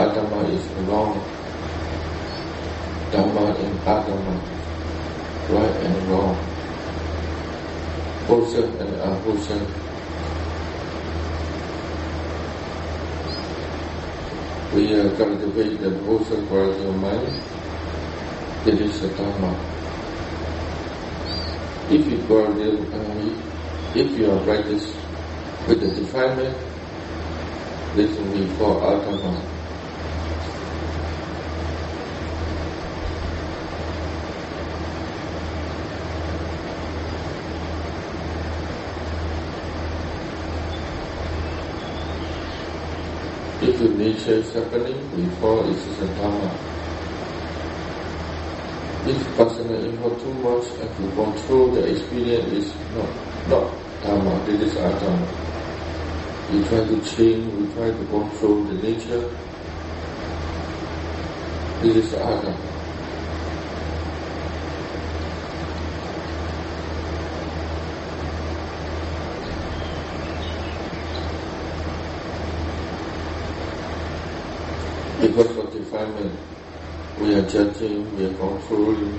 Adhamma 0.01 0.41
is 0.57 0.65
wrong. 0.89 1.21
Dhamma 3.11 3.61
and 3.61 3.79
Adhamma, 3.81 4.41
right 5.51 5.77
and 5.85 6.09
wrong 6.09 6.53
wholesome 8.33 8.81
and 8.81 8.95
unwholesome. 8.95 9.67
We 14.73 14.95
uh, 14.99 15.15
cultivate 15.19 15.81
the 15.83 15.91
quality 16.49 16.83
of 16.89 16.97
mind. 16.97 17.29
It 18.65 18.81
is 18.81 19.03
a 19.05 19.15
dharma. 19.19 19.53
If 21.91 22.07
you 22.11 22.23
cultivate, 22.27 22.81
uh, 22.95 24.01
if 24.01 24.19
you 24.19 24.33
are 24.33 24.43
practice 24.45 24.87
with 25.69 25.81
the 25.83 25.91
defilement, 26.01 26.57
this 27.95 28.19
will 28.19 28.33
be 28.33 28.49
called 28.57 28.83
Adhamma. 28.83 29.52
Is 44.25 44.55
happening, 44.55 45.09
before 45.17 45.67
it 45.67 45.71
is 45.71 46.01
a 46.01 46.07
dharma. 46.15 46.57
If 49.05 49.37
personal 49.37 49.85
involve 49.85 50.23
too 50.23 50.33
much 50.35 50.65
and 50.81 50.95
to 50.95 51.11
control 51.11 51.73
the 51.73 51.83
experience 51.91 52.53
is 52.53 52.73
not, 52.95 53.11
not 53.49 53.83
dharma, 54.01 54.45
this 54.47 54.71
is 54.71 54.79
adharma. 54.79 55.27
We 56.49 56.63
try 56.69 56.87
to 56.87 57.01
change, 57.03 57.53
we 57.53 57.75
try 57.75 57.91
to 57.91 58.05
control 58.07 58.65
the 58.67 58.75
nature, 58.75 59.29
this 61.81 61.97
is 61.97 62.13
adharma. 62.13 62.82
Defilement, 76.03 76.39
we 77.19 77.35
are 77.35 77.43
judging, 77.43 78.17
we 78.17 78.25
are 78.25 78.35
controlling. 78.35 79.19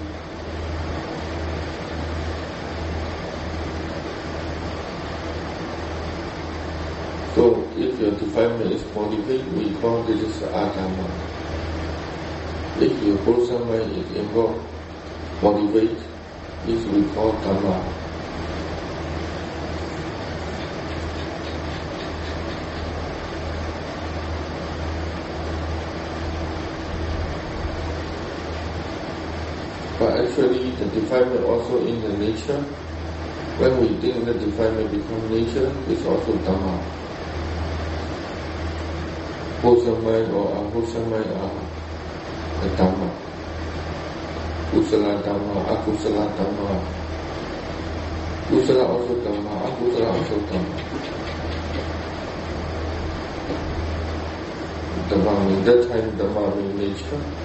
So 7.34 7.68
if 7.76 8.00
your 8.00 8.12
defilement 8.12 8.72
is 8.74 8.84
motivated, 8.94 9.52
we 9.58 9.74
call 9.80 10.04
this 10.04 10.22
is 10.22 10.42
adhamma. 10.42 11.10
If 12.78 13.02
your 13.04 13.18
wholesome 13.20 13.68
mind 13.68 13.92
is 13.92 14.12
involved, 14.16 14.68
motivate, 15.42 16.00
this 16.66 16.86
we 16.86 17.04
call 17.14 17.34
dhamma. 17.42 18.03
Defilement 30.94 31.44
also 31.46 31.78
in 31.86 32.02
the 32.02 32.14
nature. 32.18 32.62
When 33.58 33.80
we 33.82 33.88
think 34.02 34.26
the 34.26 34.34
defilement 34.34 34.92
become 34.92 35.30
nature, 35.30 35.70
it's 35.88 36.06
also 36.06 36.34
Dhamma. 36.42 36.76
Wholesome 39.62 40.04
mind 40.04 40.32
or 40.34 40.50
unwholesome 40.58 41.10
mind 41.10 41.32
are 41.38 41.54
the 42.62 42.70
Dhamma. 42.76 43.10
Kusala 44.72 45.22
Dhamma, 45.22 45.56
Akusala 45.70 46.26
Dhamma. 46.36 46.82
Kusala 48.50 48.90
also 48.90 49.14
Dhamma, 49.22 49.54
Akusala 49.70 50.08
also 50.18 50.36
Dhamma. 50.50 50.78
Dhamma 55.10 55.48
means 55.48 55.66
that 55.66 55.90
time 55.90 56.12
Dhamma 56.18 56.58
means 56.58 57.04
nature. 57.04 57.43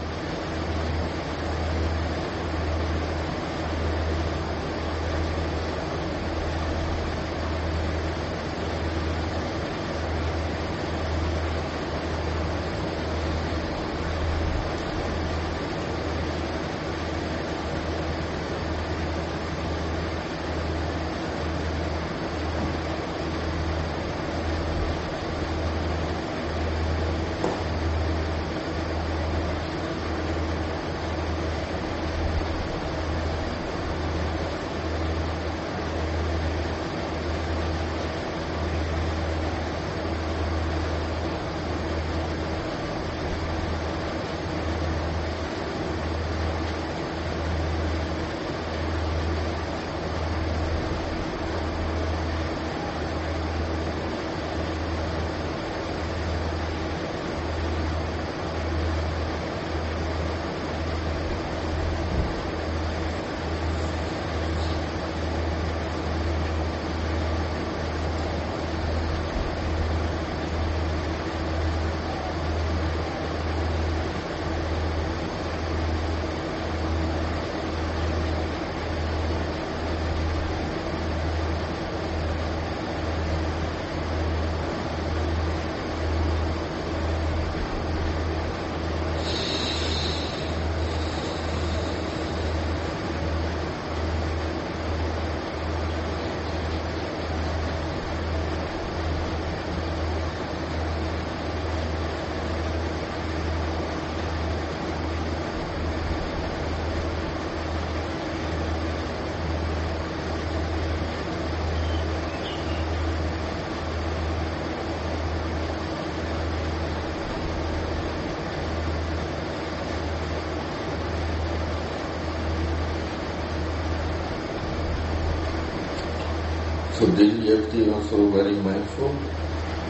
So 126.99 127.07
daily 127.15 127.47
activity 127.53 127.89
also 127.89 128.29
very 128.33 128.57
mindful. 128.61 129.13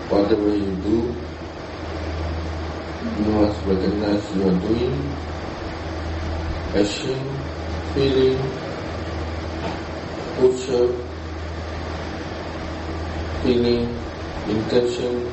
Whatever 0.08 0.54
you 0.54 0.76
do, 0.76 1.26
you 3.16 3.32
must 3.32 3.64
recognize 3.64 4.30
you 4.34 4.46
are 4.46 4.58
doing, 4.60 5.16
action, 6.74 7.48
feeling, 7.94 8.60
posture, 10.36 10.88
feeling, 13.42 14.04
intention, 14.46 15.32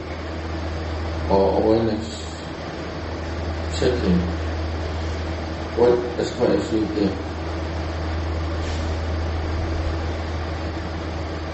or 1.28 1.62
awareness, 1.62 2.42
checking 3.78 4.40
what 5.76 6.20
as 6.20 6.36
far 6.38 6.52
as 6.56 6.72
you 6.74 6.88
can. 6.96 7.12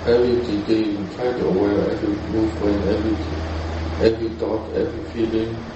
Every 0.05 0.41
day 0.65 0.83
you 0.97 1.00
try 1.15 1.25
to 1.31 1.45
aware 1.45 1.91
every 1.91 2.15
movement, 2.31 2.85
every 2.87 3.15
every 3.99 4.29
thought, 4.39 4.73
every 4.75 5.03
feeling. 5.11 5.67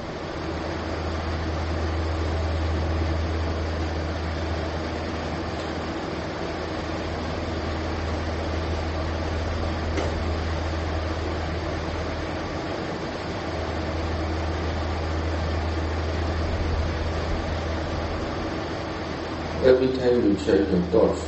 Every 19.63 19.87
time 19.97 20.23
you 20.23 20.35
check 20.37 20.69
your 20.69 20.81
thoughts, 20.91 21.23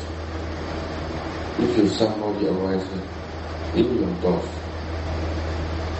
if 1.57 1.75
you 1.75 1.87
somebody 1.87 2.45
arises 2.47 3.01
in 3.77 3.99
your 3.99 4.41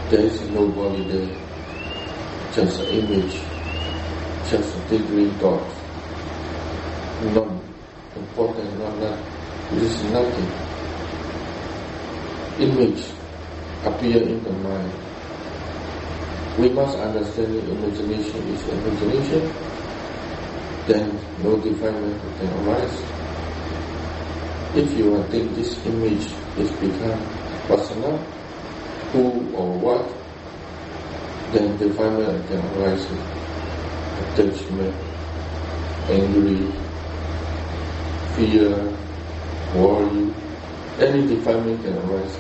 there 0.10 0.26
is 0.26 0.50
nobody 0.50 1.04
there, 1.04 1.36
just 2.52 2.80
an 2.80 2.88
image, 2.88 3.36
just 4.50 4.76
a 4.78 4.80
daydream 4.90 5.32
thought, 5.38 5.70
non 7.22 7.62
important, 8.16 8.80
not 8.80 9.20
it 9.72 9.84
is 9.84 10.04
nothing. 10.06 10.50
Image 12.58 13.04
appear 13.84 14.24
in 14.24 14.44
the 14.44 14.52
mind. 14.52 14.92
We 16.58 16.70
must 16.70 16.98
understand 16.98 17.54
that 17.54 17.70
imagination 17.70 18.48
is 18.48 18.68
imagination 18.70 19.54
then 20.88 21.20
no 21.44 21.58
defilement 21.60 22.22
can 22.40 22.48
arise. 22.50 23.04
If 24.74 24.92
you 24.98 25.22
think 25.30 25.54
this 25.54 25.86
image 25.86 26.32
is 26.56 26.72
become 26.80 27.37
personal, 27.68 28.18
who 29.12 29.56
or 29.56 29.78
what, 29.80 30.06
then 31.52 31.78
the 31.78 31.88
defilement 31.88 32.48
can 32.48 32.60
arise. 32.76 33.06
Attachment, 34.18 34.96
angry, 36.10 36.72
fear, 38.36 38.74
worry, 39.76 40.34
any 41.00 41.28
defilement 41.28 41.84
can 41.84 41.98
arise. 41.98 42.38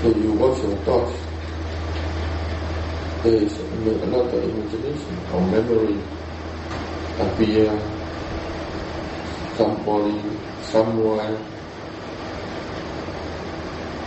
So 0.00 0.08
you 0.08 0.32
watch 0.32 0.62
your 0.62 0.76
thoughts 0.78 1.30
there 3.22 3.34
is 3.34 3.58
a 3.60 4.06
lot 4.06 4.32
of 4.32 4.42
imagination 4.42 5.18
or 5.30 5.46
memory 5.46 6.00
appear, 7.18 7.68
somebody, 9.56 10.24
somewhere. 10.70 11.36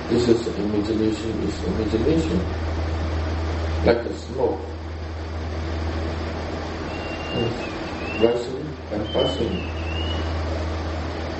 This 0.07 0.27
is 0.29 0.47
imagination, 0.57 1.43
is 1.43 1.63
imagination, 1.63 2.39
like 3.83 3.97
a 3.97 4.13
smoke, 4.13 4.59
rising 8.19 8.63
and 8.91 9.13
passing, 9.13 9.55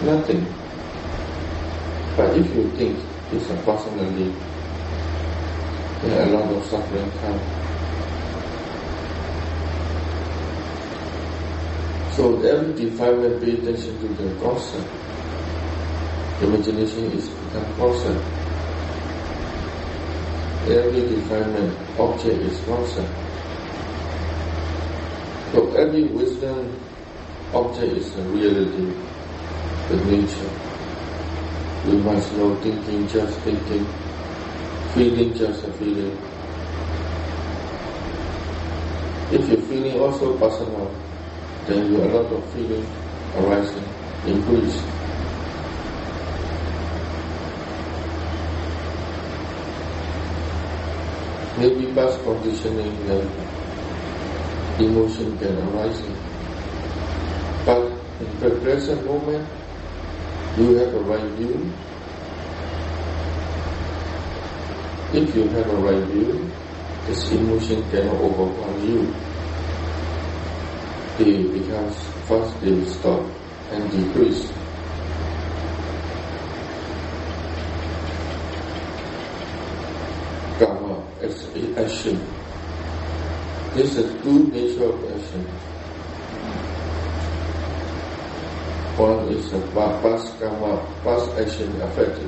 nothing. 0.02 0.46
But 2.18 2.38
if 2.38 2.48
you 2.56 2.70
think 2.76 3.00
it's 3.32 3.50
a 3.50 3.56
personally, 3.64 4.34
then 6.02 6.28
a 6.28 6.32
lot 6.32 6.52
of 6.52 6.64
suffering 6.66 7.12
comes. 7.22 7.42
So 12.16 12.42
every 12.44 12.74
defilement, 12.74 13.42
pay 13.42 13.54
attention 13.54 14.00
to 14.02 14.08
the 14.14 14.40
concept. 14.40 15.03
Imagination 16.44 17.06
is 17.14 17.30
become 17.30 17.74
concept. 17.78 18.20
Every 20.68 21.02
defilement, 21.08 21.72
object 21.98 22.36
is 22.42 22.60
concept. 22.66 23.08
So 25.54 25.72
every 25.78 26.04
wisdom 26.08 26.68
object 27.54 27.94
is 27.94 28.18
a 28.18 28.22
reality, 28.24 28.92
the 29.88 29.96
nature. 30.04 30.50
We 31.86 31.94
must 32.04 32.34
know 32.34 32.56
thinking 32.58 33.08
just 33.08 33.40
thinking, 33.40 33.88
feeling 34.94 35.34
just 35.36 35.64
a 35.64 35.72
feeling. 35.74 36.18
If 39.32 39.48
you're 39.48 39.62
feeling 39.62 39.98
also 39.98 40.38
personal, 40.38 40.92
then 41.68 41.88
you 41.88 42.04
a 42.04 42.08
lot 42.12 42.32
of 42.34 42.44
feeling 42.52 42.86
arising, 43.38 43.88
increase. 44.26 44.93
Maybe 51.58 51.94
past 51.94 52.24
conditioning 52.24 52.98
and 53.10 53.30
emotion 54.80 55.38
can 55.38 55.58
arise. 55.70 56.02
But 57.66 57.82
in 58.22 58.40
the 58.40 58.50
present 58.62 59.06
moment, 59.06 59.48
you 60.58 60.76
have 60.76 60.94
a 60.94 61.00
right 61.00 61.30
view. 61.38 61.72
If 65.14 65.36
you 65.36 65.48
have 65.50 65.70
a 65.70 65.78
right 65.78 66.06
view, 66.10 66.50
this 67.06 67.32
emotion 67.32 67.84
cannot 67.92 68.20
overcome 68.20 68.80
you 68.88 69.14
they 71.18 71.44
becomes 71.44 71.96
first 72.28 72.60
they 72.62 72.84
stop 72.86 73.22
and 73.72 73.92
decrease. 73.92 74.52
Karma 80.58 81.04
is 81.22 81.46
This 82.04 83.96
is 83.96 84.22
two 84.24 84.48
nature 84.52 84.84
of 84.92 85.00
action. 85.08 85.46
One 88.98 89.30
is 89.30 89.54
a 89.54 89.62
past 89.72 90.38
karma, 90.38 90.84
past 91.06 91.32
action 91.40 91.82
affected. 91.82 92.28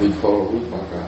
We 0.00 0.14
call 0.22 0.48
vipaka. 0.48 1.04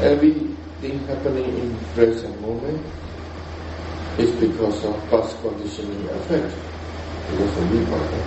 Everything 0.00 1.06
happening 1.06 1.58
in 1.58 1.76
present 1.92 2.40
moment 2.40 2.80
is 4.16 4.40
because 4.40 4.82
of 4.86 5.10
past 5.10 5.36
conditioning 5.42 6.08
effect, 6.08 6.54
because 7.28 7.58
of 7.58 7.64
vipaka. 7.64 8.24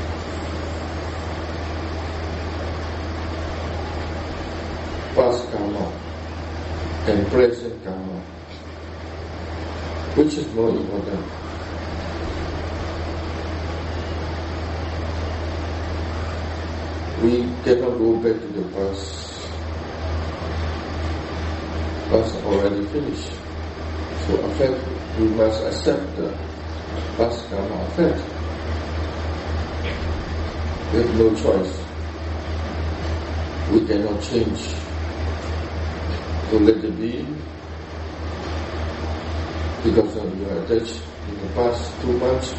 Past 5.15 5.51
karma 5.51 6.08
and 7.07 7.27
present 7.31 7.83
karma. 7.83 8.19
Which 10.15 10.33
is 10.35 10.53
more 10.53 10.69
important? 10.69 11.25
We 17.23 17.43
cannot 17.63 17.97
go 17.97 18.15
back 18.17 18.39
to 18.41 18.47
the 18.47 18.63
past. 18.75 19.29
Past 22.09 22.35
already 22.43 22.85
finished. 22.87 23.31
So 24.25 24.35
affect 24.47 24.79
we 25.19 25.27
must 25.29 25.63
accept 25.63 26.15
the 26.17 26.35
past 27.17 27.49
karma 27.49 27.83
effect. 27.87 28.19
We 30.91 30.99
have 30.99 31.15
no 31.15 31.35
choice. 31.35 31.85
We 33.71 33.85
cannot 33.85 34.21
change. 34.23 34.88
To 36.49 36.57
let 36.57 36.83
it 36.83 36.97
be 36.97 37.23
because 39.83 40.15
you 40.15 40.49
are 40.49 40.63
attached 40.63 41.03
in 41.27 41.37
the 41.41 41.53
past 41.53 42.01
too 42.01 42.13
much. 42.17 42.49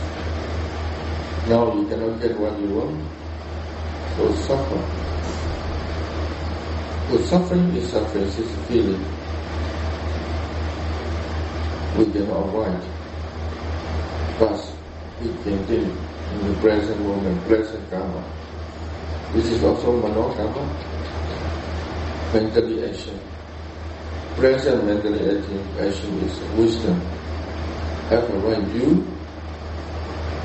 Now 1.49 1.75
you 1.75 1.89
cannot 1.89 2.21
get 2.21 2.39
what 2.39 2.57
you 2.61 2.69
want, 2.69 3.03
so 4.15 4.31
suffer. 4.47 4.79
So 7.09 7.19
suffering 7.19 7.75
is 7.75 7.91
suffering, 7.91 8.23
it's 8.23 8.39
a 8.39 8.63
feeling 8.71 9.05
we 11.99 12.05
cannot 12.13 12.47
avoid. 12.47 12.79
But 14.39 14.55
we 15.21 15.29
can 15.43 15.67
do 15.67 15.83
in 16.31 16.47
the 16.47 16.61
present 16.61 17.01
moment, 17.01 17.45
present 17.49 17.91
karma. 17.91 18.23
This 19.33 19.47
is 19.47 19.65
also 19.65 19.99
mano 19.99 20.33
karma, 20.35 20.63
mentally 22.33 22.89
action. 22.89 23.19
Present 24.41 24.87
mentally 24.87 25.21
action, 25.21 25.61
action 25.79 26.19
is 26.21 26.41
wisdom. 26.57 26.99
A 28.09 28.17
right 28.41 28.65
view, 28.73 29.07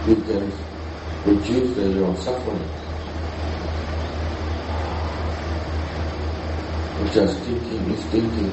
you 0.06 0.16
can 0.28 0.52
reduce 1.24 1.78
your 1.96 2.14
suffering. 2.18 2.60
Just 7.14 7.40
thinking 7.40 7.92
is 7.92 8.04
thinking. 8.08 8.52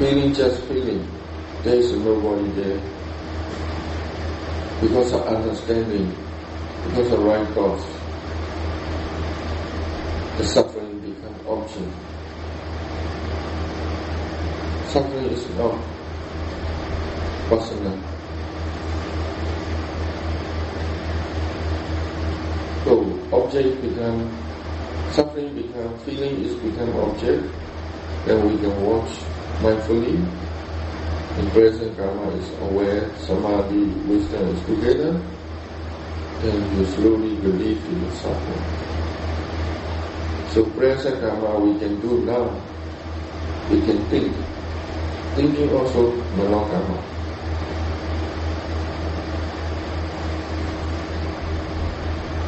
Feeling 0.00 0.34
just 0.34 0.60
feeling. 0.64 1.06
There 1.62 1.76
is 1.76 1.92
nobody 1.92 2.50
there. 2.60 2.80
Because 4.80 5.12
of 5.12 5.22
understanding, 5.22 6.10
because 6.88 7.12
of 7.12 7.22
right 7.22 7.46
thoughts, 7.54 7.84
the 10.36 10.44
suffering 10.44 10.98
becomes 10.98 11.46
object. 11.46 12.11
Suffering 14.92 15.24
is 15.24 15.48
not 15.56 15.80
personal. 17.48 17.96
So 22.84 22.92
object 23.32 23.80
become 23.80 24.28
suffering 25.08 25.54
become 25.54 25.98
feeling 26.00 26.44
is 26.44 26.52
become 26.60 26.92
object, 27.00 27.40
then 28.26 28.44
we 28.46 28.58
can 28.58 28.76
watch 28.84 29.08
mindfully. 29.64 30.20
In 31.38 31.50
present 31.52 31.96
karma 31.96 32.28
is 32.36 32.52
aware, 32.60 33.08
samadhi, 33.16 33.84
wisdom 34.04 34.46
is 34.50 34.60
together, 34.66 35.16
and 36.42 36.76
you 36.76 36.84
slowly 36.84 37.36
release 37.36 37.80
the 37.88 38.14
suffering. 38.16 38.64
So 40.48 40.66
present 40.76 41.18
karma 41.22 41.58
we 41.60 41.78
can 41.78 41.98
do 42.02 42.26
now. 42.26 42.60
We 43.70 43.80
can 43.86 44.04
think. 44.10 44.51
Thinking 45.34 45.70
also 45.72 46.12
mano 46.36 46.68
karma. 46.68 46.98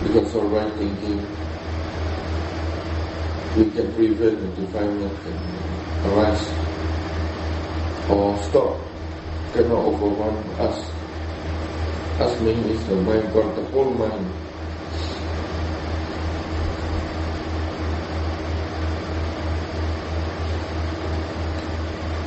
Because 0.03 0.35
right 0.35 0.73
thinking, 0.75 1.25
we 3.57 3.65
can 3.71 3.89
prevent 3.95 4.39
the 4.39 4.49
defilement 4.61 5.17
can 5.25 5.39
arise 6.05 6.53
or 8.11 8.37
stop, 8.43 8.79
cannot 9.55 9.81
overwhelm 9.81 10.37
us. 10.61 10.91
Us 12.21 12.41
means 12.43 12.87
the 12.87 12.97
mind, 12.97 13.33
but 13.33 13.57
the 13.57 13.65
whole 13.73 13.95
mind. 13.95 14.29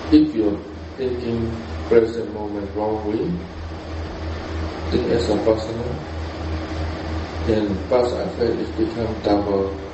If 0.10 0.34
you're 0.34 0.58
thinking 0.98 1.64
present 1.88 2.34
moment 2.34 2.70
wrongly, 2.76 3.30
think 4.90 5.10
as 5.12 5.30
a 5.30 5.38
personal, 5.46 5.96
then 7.46 7.78
past 7.88 8.14
effect 8.16 8.60
is 8.60 8.70
become 8.72 9.14
double 9.22 9.88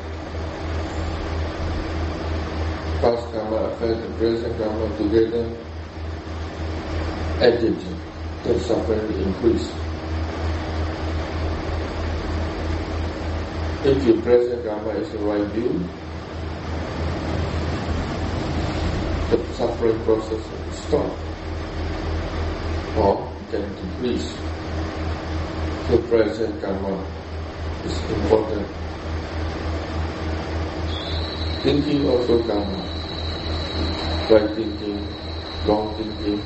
past 3.04 3.34
karma 3.34 3.58
affect 3.68 4.00
the 4.00 4.08
present 4.18 4.58
karma 4.58 4.88
together, 4.96 5.44
added, 7.42 7.78
the 8.44 8.58
suffering 8.62 9.12
increase. 9.20 9.68
If 13.84 14.06
your 14.06 14.22
present 14.22 14.64
karma 14.66 14.92
is 14.92 15.12
the 15.12 15.18
right 15.20 15.48
view, 15.52 15.86
the 19.38 19.54
suffering 19.54 20.04
process 20.04 20.42
will 20.50 20.72
stop 20.72 21.20
or 22.96 23.32
can 23.50 23.74
decrease. 23.76 24.38
So 25.88 25.98
present 26.08 26.62
karma 26.62 27.06
is 27.84 28.10
important. 28.10 28.68
Thinking 31.64 32.08
also 32.10 32.44
karma 32.48 33.04
right 34.30 34.56
thinking, 34.56 35.08
wrong 35.68 35.96
thinking. 35.98 36.42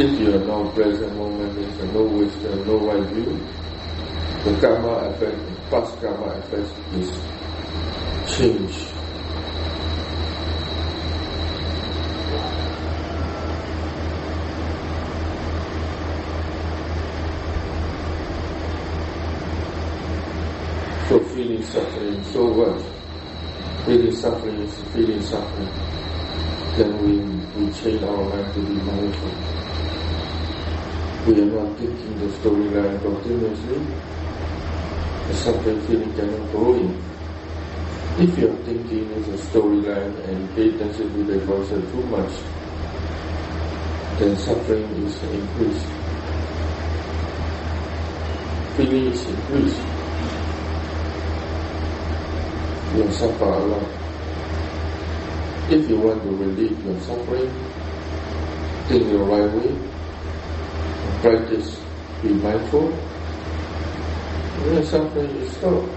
If 0.00 0.20
you 0.20 0.34
are 0.34 0.38
no 0.38 0.70
present 0.70 1.16
moment, 1.16 1.54
there's 1.56 1.92
no 1.92 2.02
wisdom, 2.04 2.66
no 2.66 2.78
right 2.86 3.08
view, 3.12 3.57
the 4.44 4.56
karma 4.60 5.10
effect, 5.10 5.70
past 5.70 6.00
karma 6.00 6.38
effect 6.38 6.68
is 6.94 7.10
change. 8.36 8.88
So 21.08 21.18
feeling 21.20 21.62
suffering, 21.62 22.22
so 22.24 22.44
what? 22.52 22.82
Feeling 23.86 24.14
suffering 24.14 24.60
is 24.60 24.74
feeling 24.92 25.22
suffering. 25.22 25.68
Then 26.76 26.98
we, 27.02 27.16
we 27.58 27.72
change 27.72 28.02
our 28.02 28.22
mind 28.28 28.54
to 28.54 28.60
be 28.60 28.74
mindful. 28.84 29.30
We 31.26 31.40
are 31.40 31.46
not 31.46 31.78
thinking 31.78 32.18
the 32.20 32.26
storyline 32.26 33.00
continuously. 33.02 34.17
The 35.28 35.34
suffering 35.34 35.80
feeling 35.82 36.12
cannot 36.14 36.50
grow 36.50 36.74
in. 36.74 36.90
If 38.18 38.38
you 38.38 38.50
are 38.50 38.56
thinking 38.64 39.12
as 39.12 39.28
a 39.28 39.38
storyline 39.48 40.16
and 40.28 40.54
pay 40.56 40.70
attention 40.74 41.12
to 41.12 41.24
the 41.24 41.46
concept 41.46 41.92
too 41.92 42.02
much, 42.04 42.32
then 44.18 44.36
suffering 44.38 44.88
is 45.06 45.22
increased. 45.22 45.86
Feeling 48.76 49.12
is 49.12 49.26
increased 49.26 49.98
you 52.94 53.10
suffer 53.12 53.44
a 53.44 53.64
lot. 53.66 53.88
If 55.68 55.88
you 55.88 55.98
want 55.98 56.22
to 56.22 56.30
relieve 56.30 56.82
your 56.84 56.98
suffering, 57.00 57.52
think 58.88 59.10
the 59.10 59.18
right 59.18 59.52
way, 59.52 59.76
practice, 61.20 61.78
be 62.22 62.32
mindful, 62.34 62.88
then 64.64 64.84
suffering 64.84 65.30
is 65.36 65.50
stopped. 65.56 65.88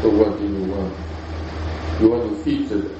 So 0.00 0.08
what 0.10 0.38
do 0.38 0.46
you 0.46 0.64
want? 0.72 0.94
You 2.00 2.08
want 2.10 2.30
to 2.30 2.44
the 2.68 2.90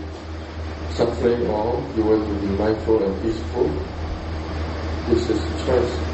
suffering 0.94 1.46
or 1.46 1.82
you 1.96 2.02
want 2.02 2.26
to 2.26 2.34
be 2.46 2.48
mindful 2.58 3.02
and 3.02 3.22
peaceful? 3.22 3.68
This 5.08 5.30
is 5.30 5.64
choice. 5.64 6.07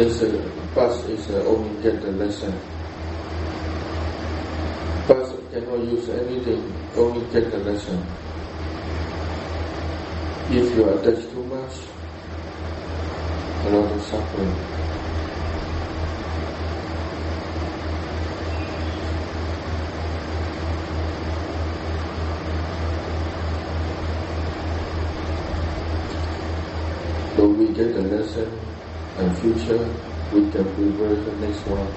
This 0.00 0.22
uh, 0.22 0.50
bus 0.74 1.04
is 1.10 1.28
uh, 1.28 1.44
only 1.44 1.82
get 1.82 2.00
the 2.00 2.10
lesson. 2.12 2.58
Bus 5.06 5.28
cannot 5.52 5.84
use 5.84 6.08
anything, 6.08 6.74
only 6.96 7.20
get 7.30 7.50
the 7.50 7.58
lesson. 7.58 8.02
If 10.48 10.74
you 10.74 10.88
attach 10.88 11.22
too 11.30 11.44
much, 11.44 11.76
a 13.66 13.76
lot 13.76 13.92
of 13.92 14.00
suffering. 14.00 14.56
So 27.36 27.48
we 27.48 27.66
get 27.74 27.92
the 27.92 28.02
lesson 28.16 28.60
and 29.18 29.29
future 29.40 29.88
we 30.32 30.40
can 30.52 30.64
prepare 30.76 31.16
the 31.16 31.32
next 31.40 31.64
one. 31.66 31.88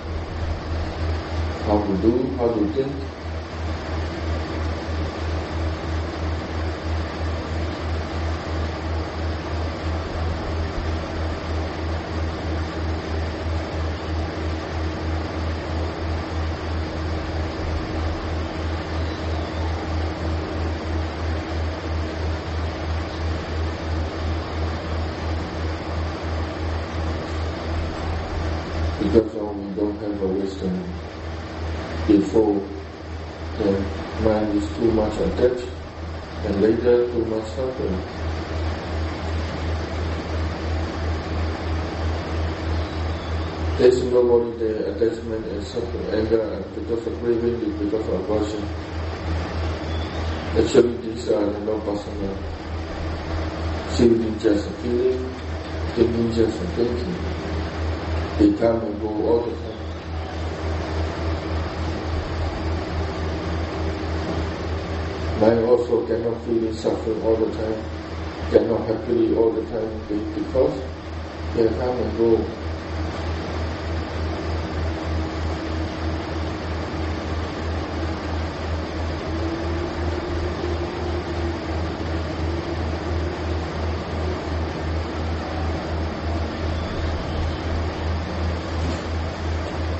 How 1.65 1.77
to 1.83 1.97
do, 2.01 2.35
how 2.37 2.47
to 2.47 2.65
think. 2.73 3.13
because 29.03 29.35
of 29.35 29.57
we 29.57 29.75
don't 29.75 29.99
have 30.63 30.71
a 30.71 30.77
wisdom 30.77 31.03
before, 32.07 32.67
the 33.57 34.23
mind 34.23 34.55
is 34.57 34.67
too 34.77 34.91
much 34.91 35.13
attached, 35.19 35.69
and 36.45 36.61
later 36.61 37.07
too 37.11 37.25
much 37.25 37.47
suffering. 37.49 38.01
There's 43.77 44.03
nobody 44.03 44.59
there, 44.59 44.93
attachment 44.93 45.45
and 45.47 45.63
suffering, 45.63 46.09
anger, 46.13 46.41
and 46.41 46.75
because 46.75 47.07
of 47.07 47.19
craving, 47.19 47.59
because 47.79 48.07
of 48.07 48.29
aversion. 48.29 48.63
Actually, 50.57 50.97
these 50.97 51.29
are 51.29 51.45
no 51.65 51.79
personal. 51.79 52.35
Feeling 53.97 54.39
just 54.39 54.67
a 54.67 54.71
feeling, 54.73 55.33
thinking 55.95 56.31
just 56.33 56.61
a 56.61 56.65
thinking. 56.67 57.33
They 58.37 58.57
come 58.59 58.81
and 58.81 59.01
go 59.01 59.07
all 59.07 59.41
the 59.41 59.51
time. 59.51 59.72
Mind 65.43 65.65
also 65.65 66.07
cannot 66.07 66.41
feel 66.45 66.73
suffering 66.73 67.21
all 67.23 67.35
the 67.35 67.51
time, 67.57 67.83
cannot 68.49 68.87
happily 68.87 69.35
all 69.35 69.51
the 69.51 69.61
time 69.63 69.91
because 70.33 70.81
they 71.53 71.67
come 71.67 71.97
and 71.99 72.17
go. 72.17 72.37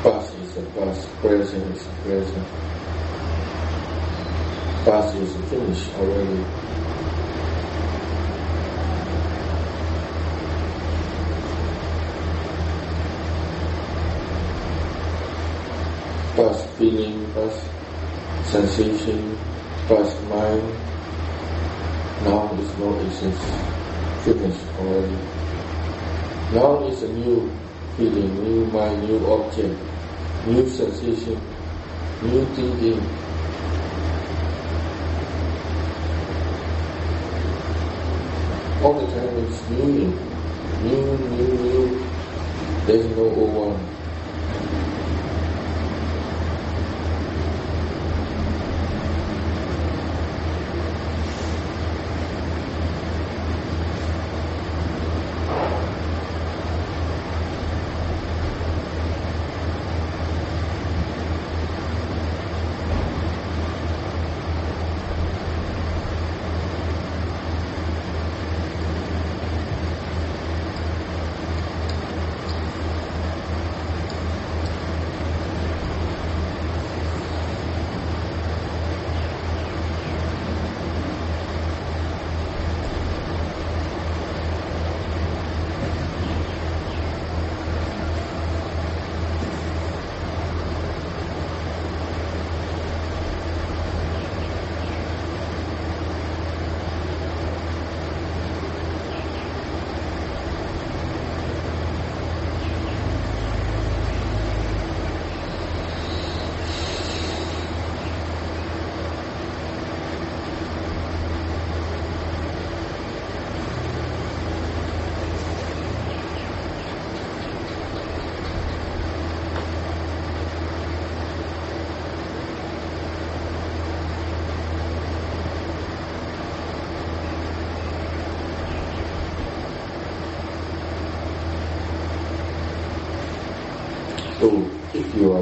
Past 0.04 0.36
is 0.36 0.54
the 0.54 0.62
past, 0.72 1.10
present 1.20 1.76
is 1.76 1.84
present. 2.06 2.48
Past 4.86 5.16
is 5.74 5.94
already. 5.96 6.44
Past 16.36 16.70
feeling, 16.78 17.26
past 17.34 17.62
sensation, 18.54 19.38
past 19.88 20.16
mind. 20.30 20.68
Now 22.24 22.54
is 22.62 22.78
no 22.78 23.00
existence. 23.02 23.62
Finished 24.24 24.66
already. 24.80 25.18
Now 26.54 26.86
is 26.88 27.04
a 27.04 27.12
new 27.14 27.52
feeling, 27.98 28.32
new 28.44 28.66
mind, 28.68 29.04
new 29.08 29.26
object 29.26 29.80
new 30.46 30.68
sensation, 30.70 31.40
new 32.22 32.46
thinking. 32.54 33.23
All 38.84 39.00
the 39.00 39.08
time 39.16 39.38
it's 39.38 39.70
new, 39.70 40.12
new, 40.84 41.18
new, 41.18 41.48
new. 41.56 42.12
There's 42.86 43.06
no 43.16 43.24
old 43.24 43.80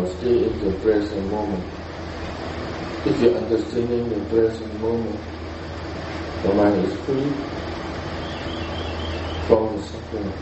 stay 0.07 0.45
in 0.45 0.65
the 0.65 0.71
present 0.79 1.29
moment. 1.31 1.63
If 3.05 3.19
you're 3.21 3.35
understanding 3.37 4.09
the 4.09 4.19
present 4.29 4.79
moment, 4.79 5.19
the 6.43 6.53
mind 6.53 6.85
is 6.85 6.93
free 7.05 7.33
from 9.47 9.77
the 9.77 9.83
suffering. 9.83 10.33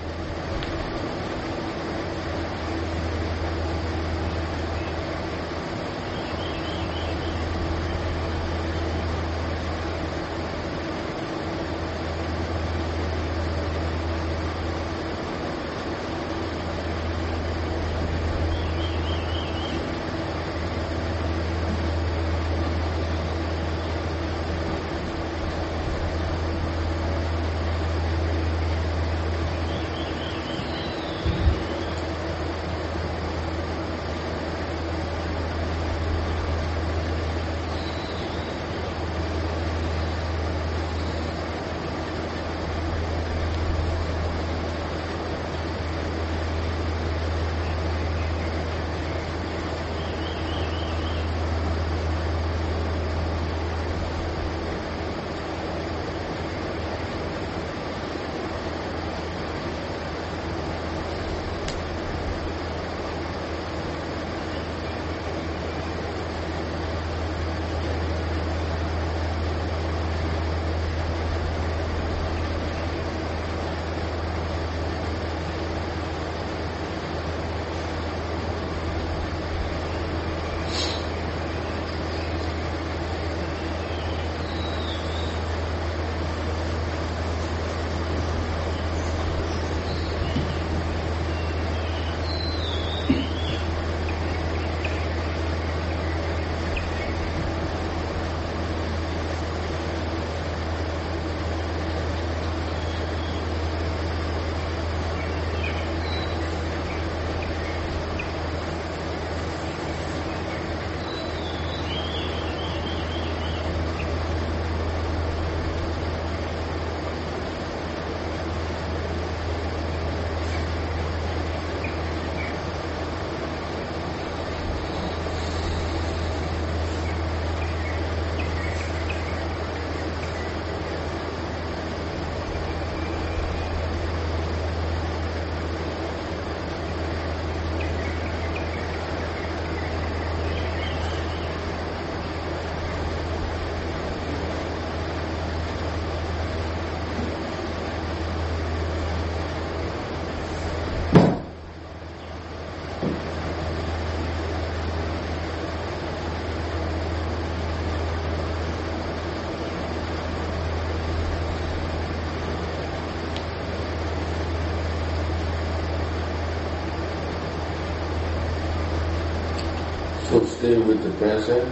Stay 170.60 170.76
with 170.78 171.02
the 171.02 171.10
present. 171.12 171.72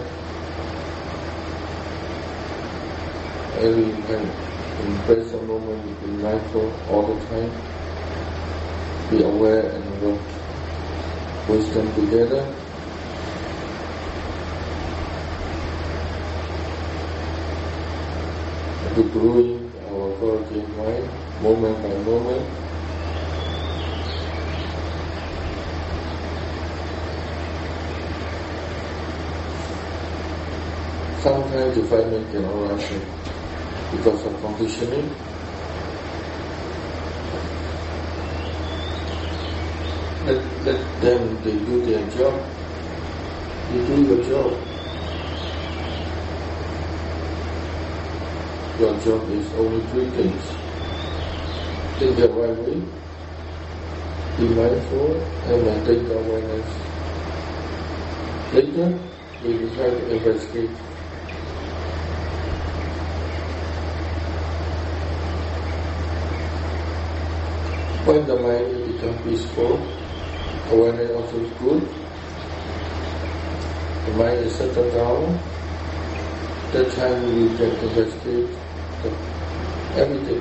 Every 3.60 3.92
time, 4.08 4.32
in 4.80 4.96
present 5.04 5.44
moment, 5.46 5.84
you 5.84 6.08
be 6.08 6.14
mindful 6.24 6.72
all 6.90 7.14
the 7.14 7.26
time. 7.28 7.52
Be 9.12 9.22
aware 9.24 9.72
and 9.76 10.02
work 10.02 10.22
wisdom 11.50 11.94
together. 11.96 12.56
To 18.96 19.04
growing 19.12 19.70
our 19.92 20.10
quality 20.16 20.62
mind, 20.80 21.10
moment 21.44 21.84
by 21.84 21.94
moment. 22.08 22.67
The 31.58 31.84
firemen 31.90 32.32
cannot 32.32 32.70
rush 32.70 32.92
it 32.92 33.02
because 33.92 34.24
of 34.28 34.40
conditioning. 34.42 35.10
Let, 40.24 40.38
let 40.64 41.02
them, 41.02 41.42
they 41.42 41.58
do 41.66 41.84
their 41.84 42.06
job. 42.14 42.46
You 43.72 43.82
do 43.88 44.04
your 44.04 44.24
job. 44.24 44.54
Your 48.78 48.94
job 49.00 49.32
is 49.32 49.52
only 49.56 49.82
three 49.88 50.12
things. 50.12 50.44
Think 51.98 52.18
the 52.18 52.28
right 52.30 52.56
way, 52.70 52.86
be 54.38 54.48
mindful, 54.54 55.26
and 55.48 55.66
maintain 55.66 56.06
awareness. 56.12 56.70
Later, 58.54 58.94
we 59.44 59.58
try 59.76 59.90
to 59.90 60.08
investigate 60.08 60.87
When 68.08 68.26
the 68.26 68.40
mind 68.40 68.72
becomes 68.88 69.22
peaceful, 69.24 69.76
awareness 70.72 71.12
also 71.12 71.44
is 71.44 71.52
good. 71.60 71.84
The 74.06 74.12
mind 74.14 74.40
is 74.48 74.56
settled 74.56 74.94
down. 74.94 75.38
That 76.72 76.90
time 76.96 77.22
we 77.36 77.52
can 77.58 77.70
investigate 77.84 78.48
the, 79.04 79.12
everything 80.00 80.40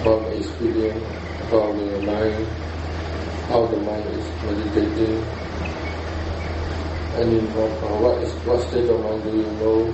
about 0.00 0.24
the 0.24 0.38
experience, 0.38 1.04
about 1.48 1.76
the 1.76 2.00
mind, 2.00 2.46
how 3.48 3.66
the 3.66 3.76
mind 3.76 4.06
is 4.16 4.24
meditating, 4.48 5.20
and 7.20 7.30
in 7.30 7.44
what, 7.52 7.72
what, 8.00 8.22
is, 8.22 8.32
what 8.46 8.66
state 8.70 8.88
of 8.88 9.04
mind 9.04 9.22
do 9.22 9.36
you 9.36 9.52
know, 9.60 9.92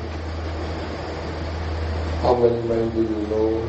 how 2.22 2.36
many 2.36 2.62
mind 2.62 2.94
do 2.94 3.02
you 3.02 3.26
know, 3.26 3.68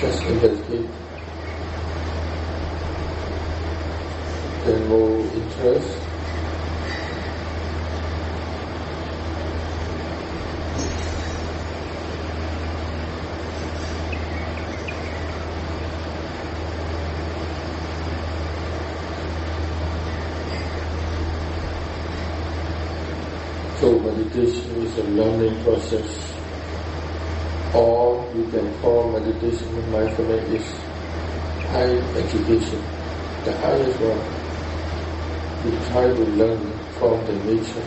just 0.00 0.22
investigate 0.22 0.88
more 4.66 5.20
interest. 5.20 5.98
So 23.80 23.98
meditation 23.98 24.76
is 24.82 24.98
a 24.98 25.02
learning 25.04 25.64
process. 25.64 26.36
Or 27.72 28.30
you 28.36 28.44
can 28.50 28.74
call 28.80 29.10
meditation 29.12 29.90
mindfulness 29.90 30.44
is 30.52 30.74
high 31.70 31.96
education, 32.18 32.84
the 33.44 33.56
highest 33.58 33.98
one 34.00 34.39
we 35.64 35.72
try 35.88 36.06
to 36.08 36.24
learn 36.40 36.58
from 36.98 37.24
the 37.26 37.34
nature. 37.44 37.84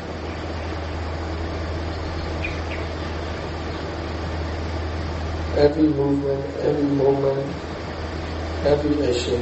Every 5.57 5.87
movement, 5.87 6.55
every 6.61 6.83
moment, 6.83 7.49
every 8.63 8.93
action. 9.09 9.41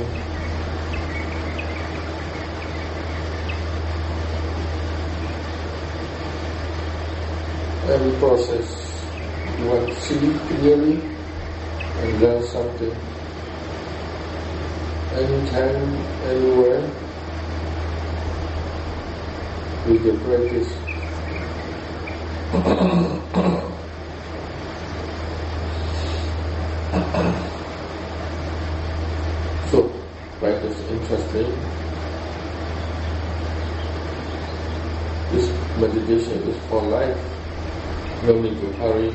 Every 7.89 8.11
process. 8.19 8.67
You 9.59 9.65
want 9.65 9.89
to 9.89 9.95
see 10.01 10.33
clearly 10.47 10.95
and 11.99 12.21
learn 12.21 12.41
something. 12.47 12.95
Anytime, 15.11 16.05
anywhere 16.23 17.10
we 19.87 19.97
can 19.97 20.19
practice 20.19 20.71
so 29.71 29.89
practice 30.39 30.79
interesting 30.89 31.71
this 35.31 35.49
meditation 35.79 36.43
is 36.49 36.57
for 36.67 36.81
life. 36.83 37.17
No 38.23 38.39
need 38.39 38.59
to 38.59 38.71
hurry 38.73 39.11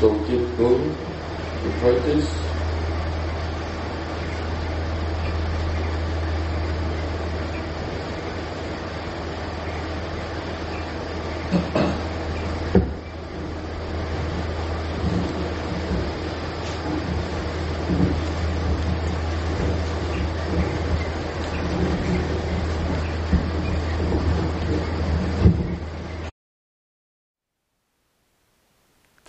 So 0.00 0.12
keep 0.26 0.58
going 0.58 0.94
to 1.62 1.70
practice. 1.80 2.44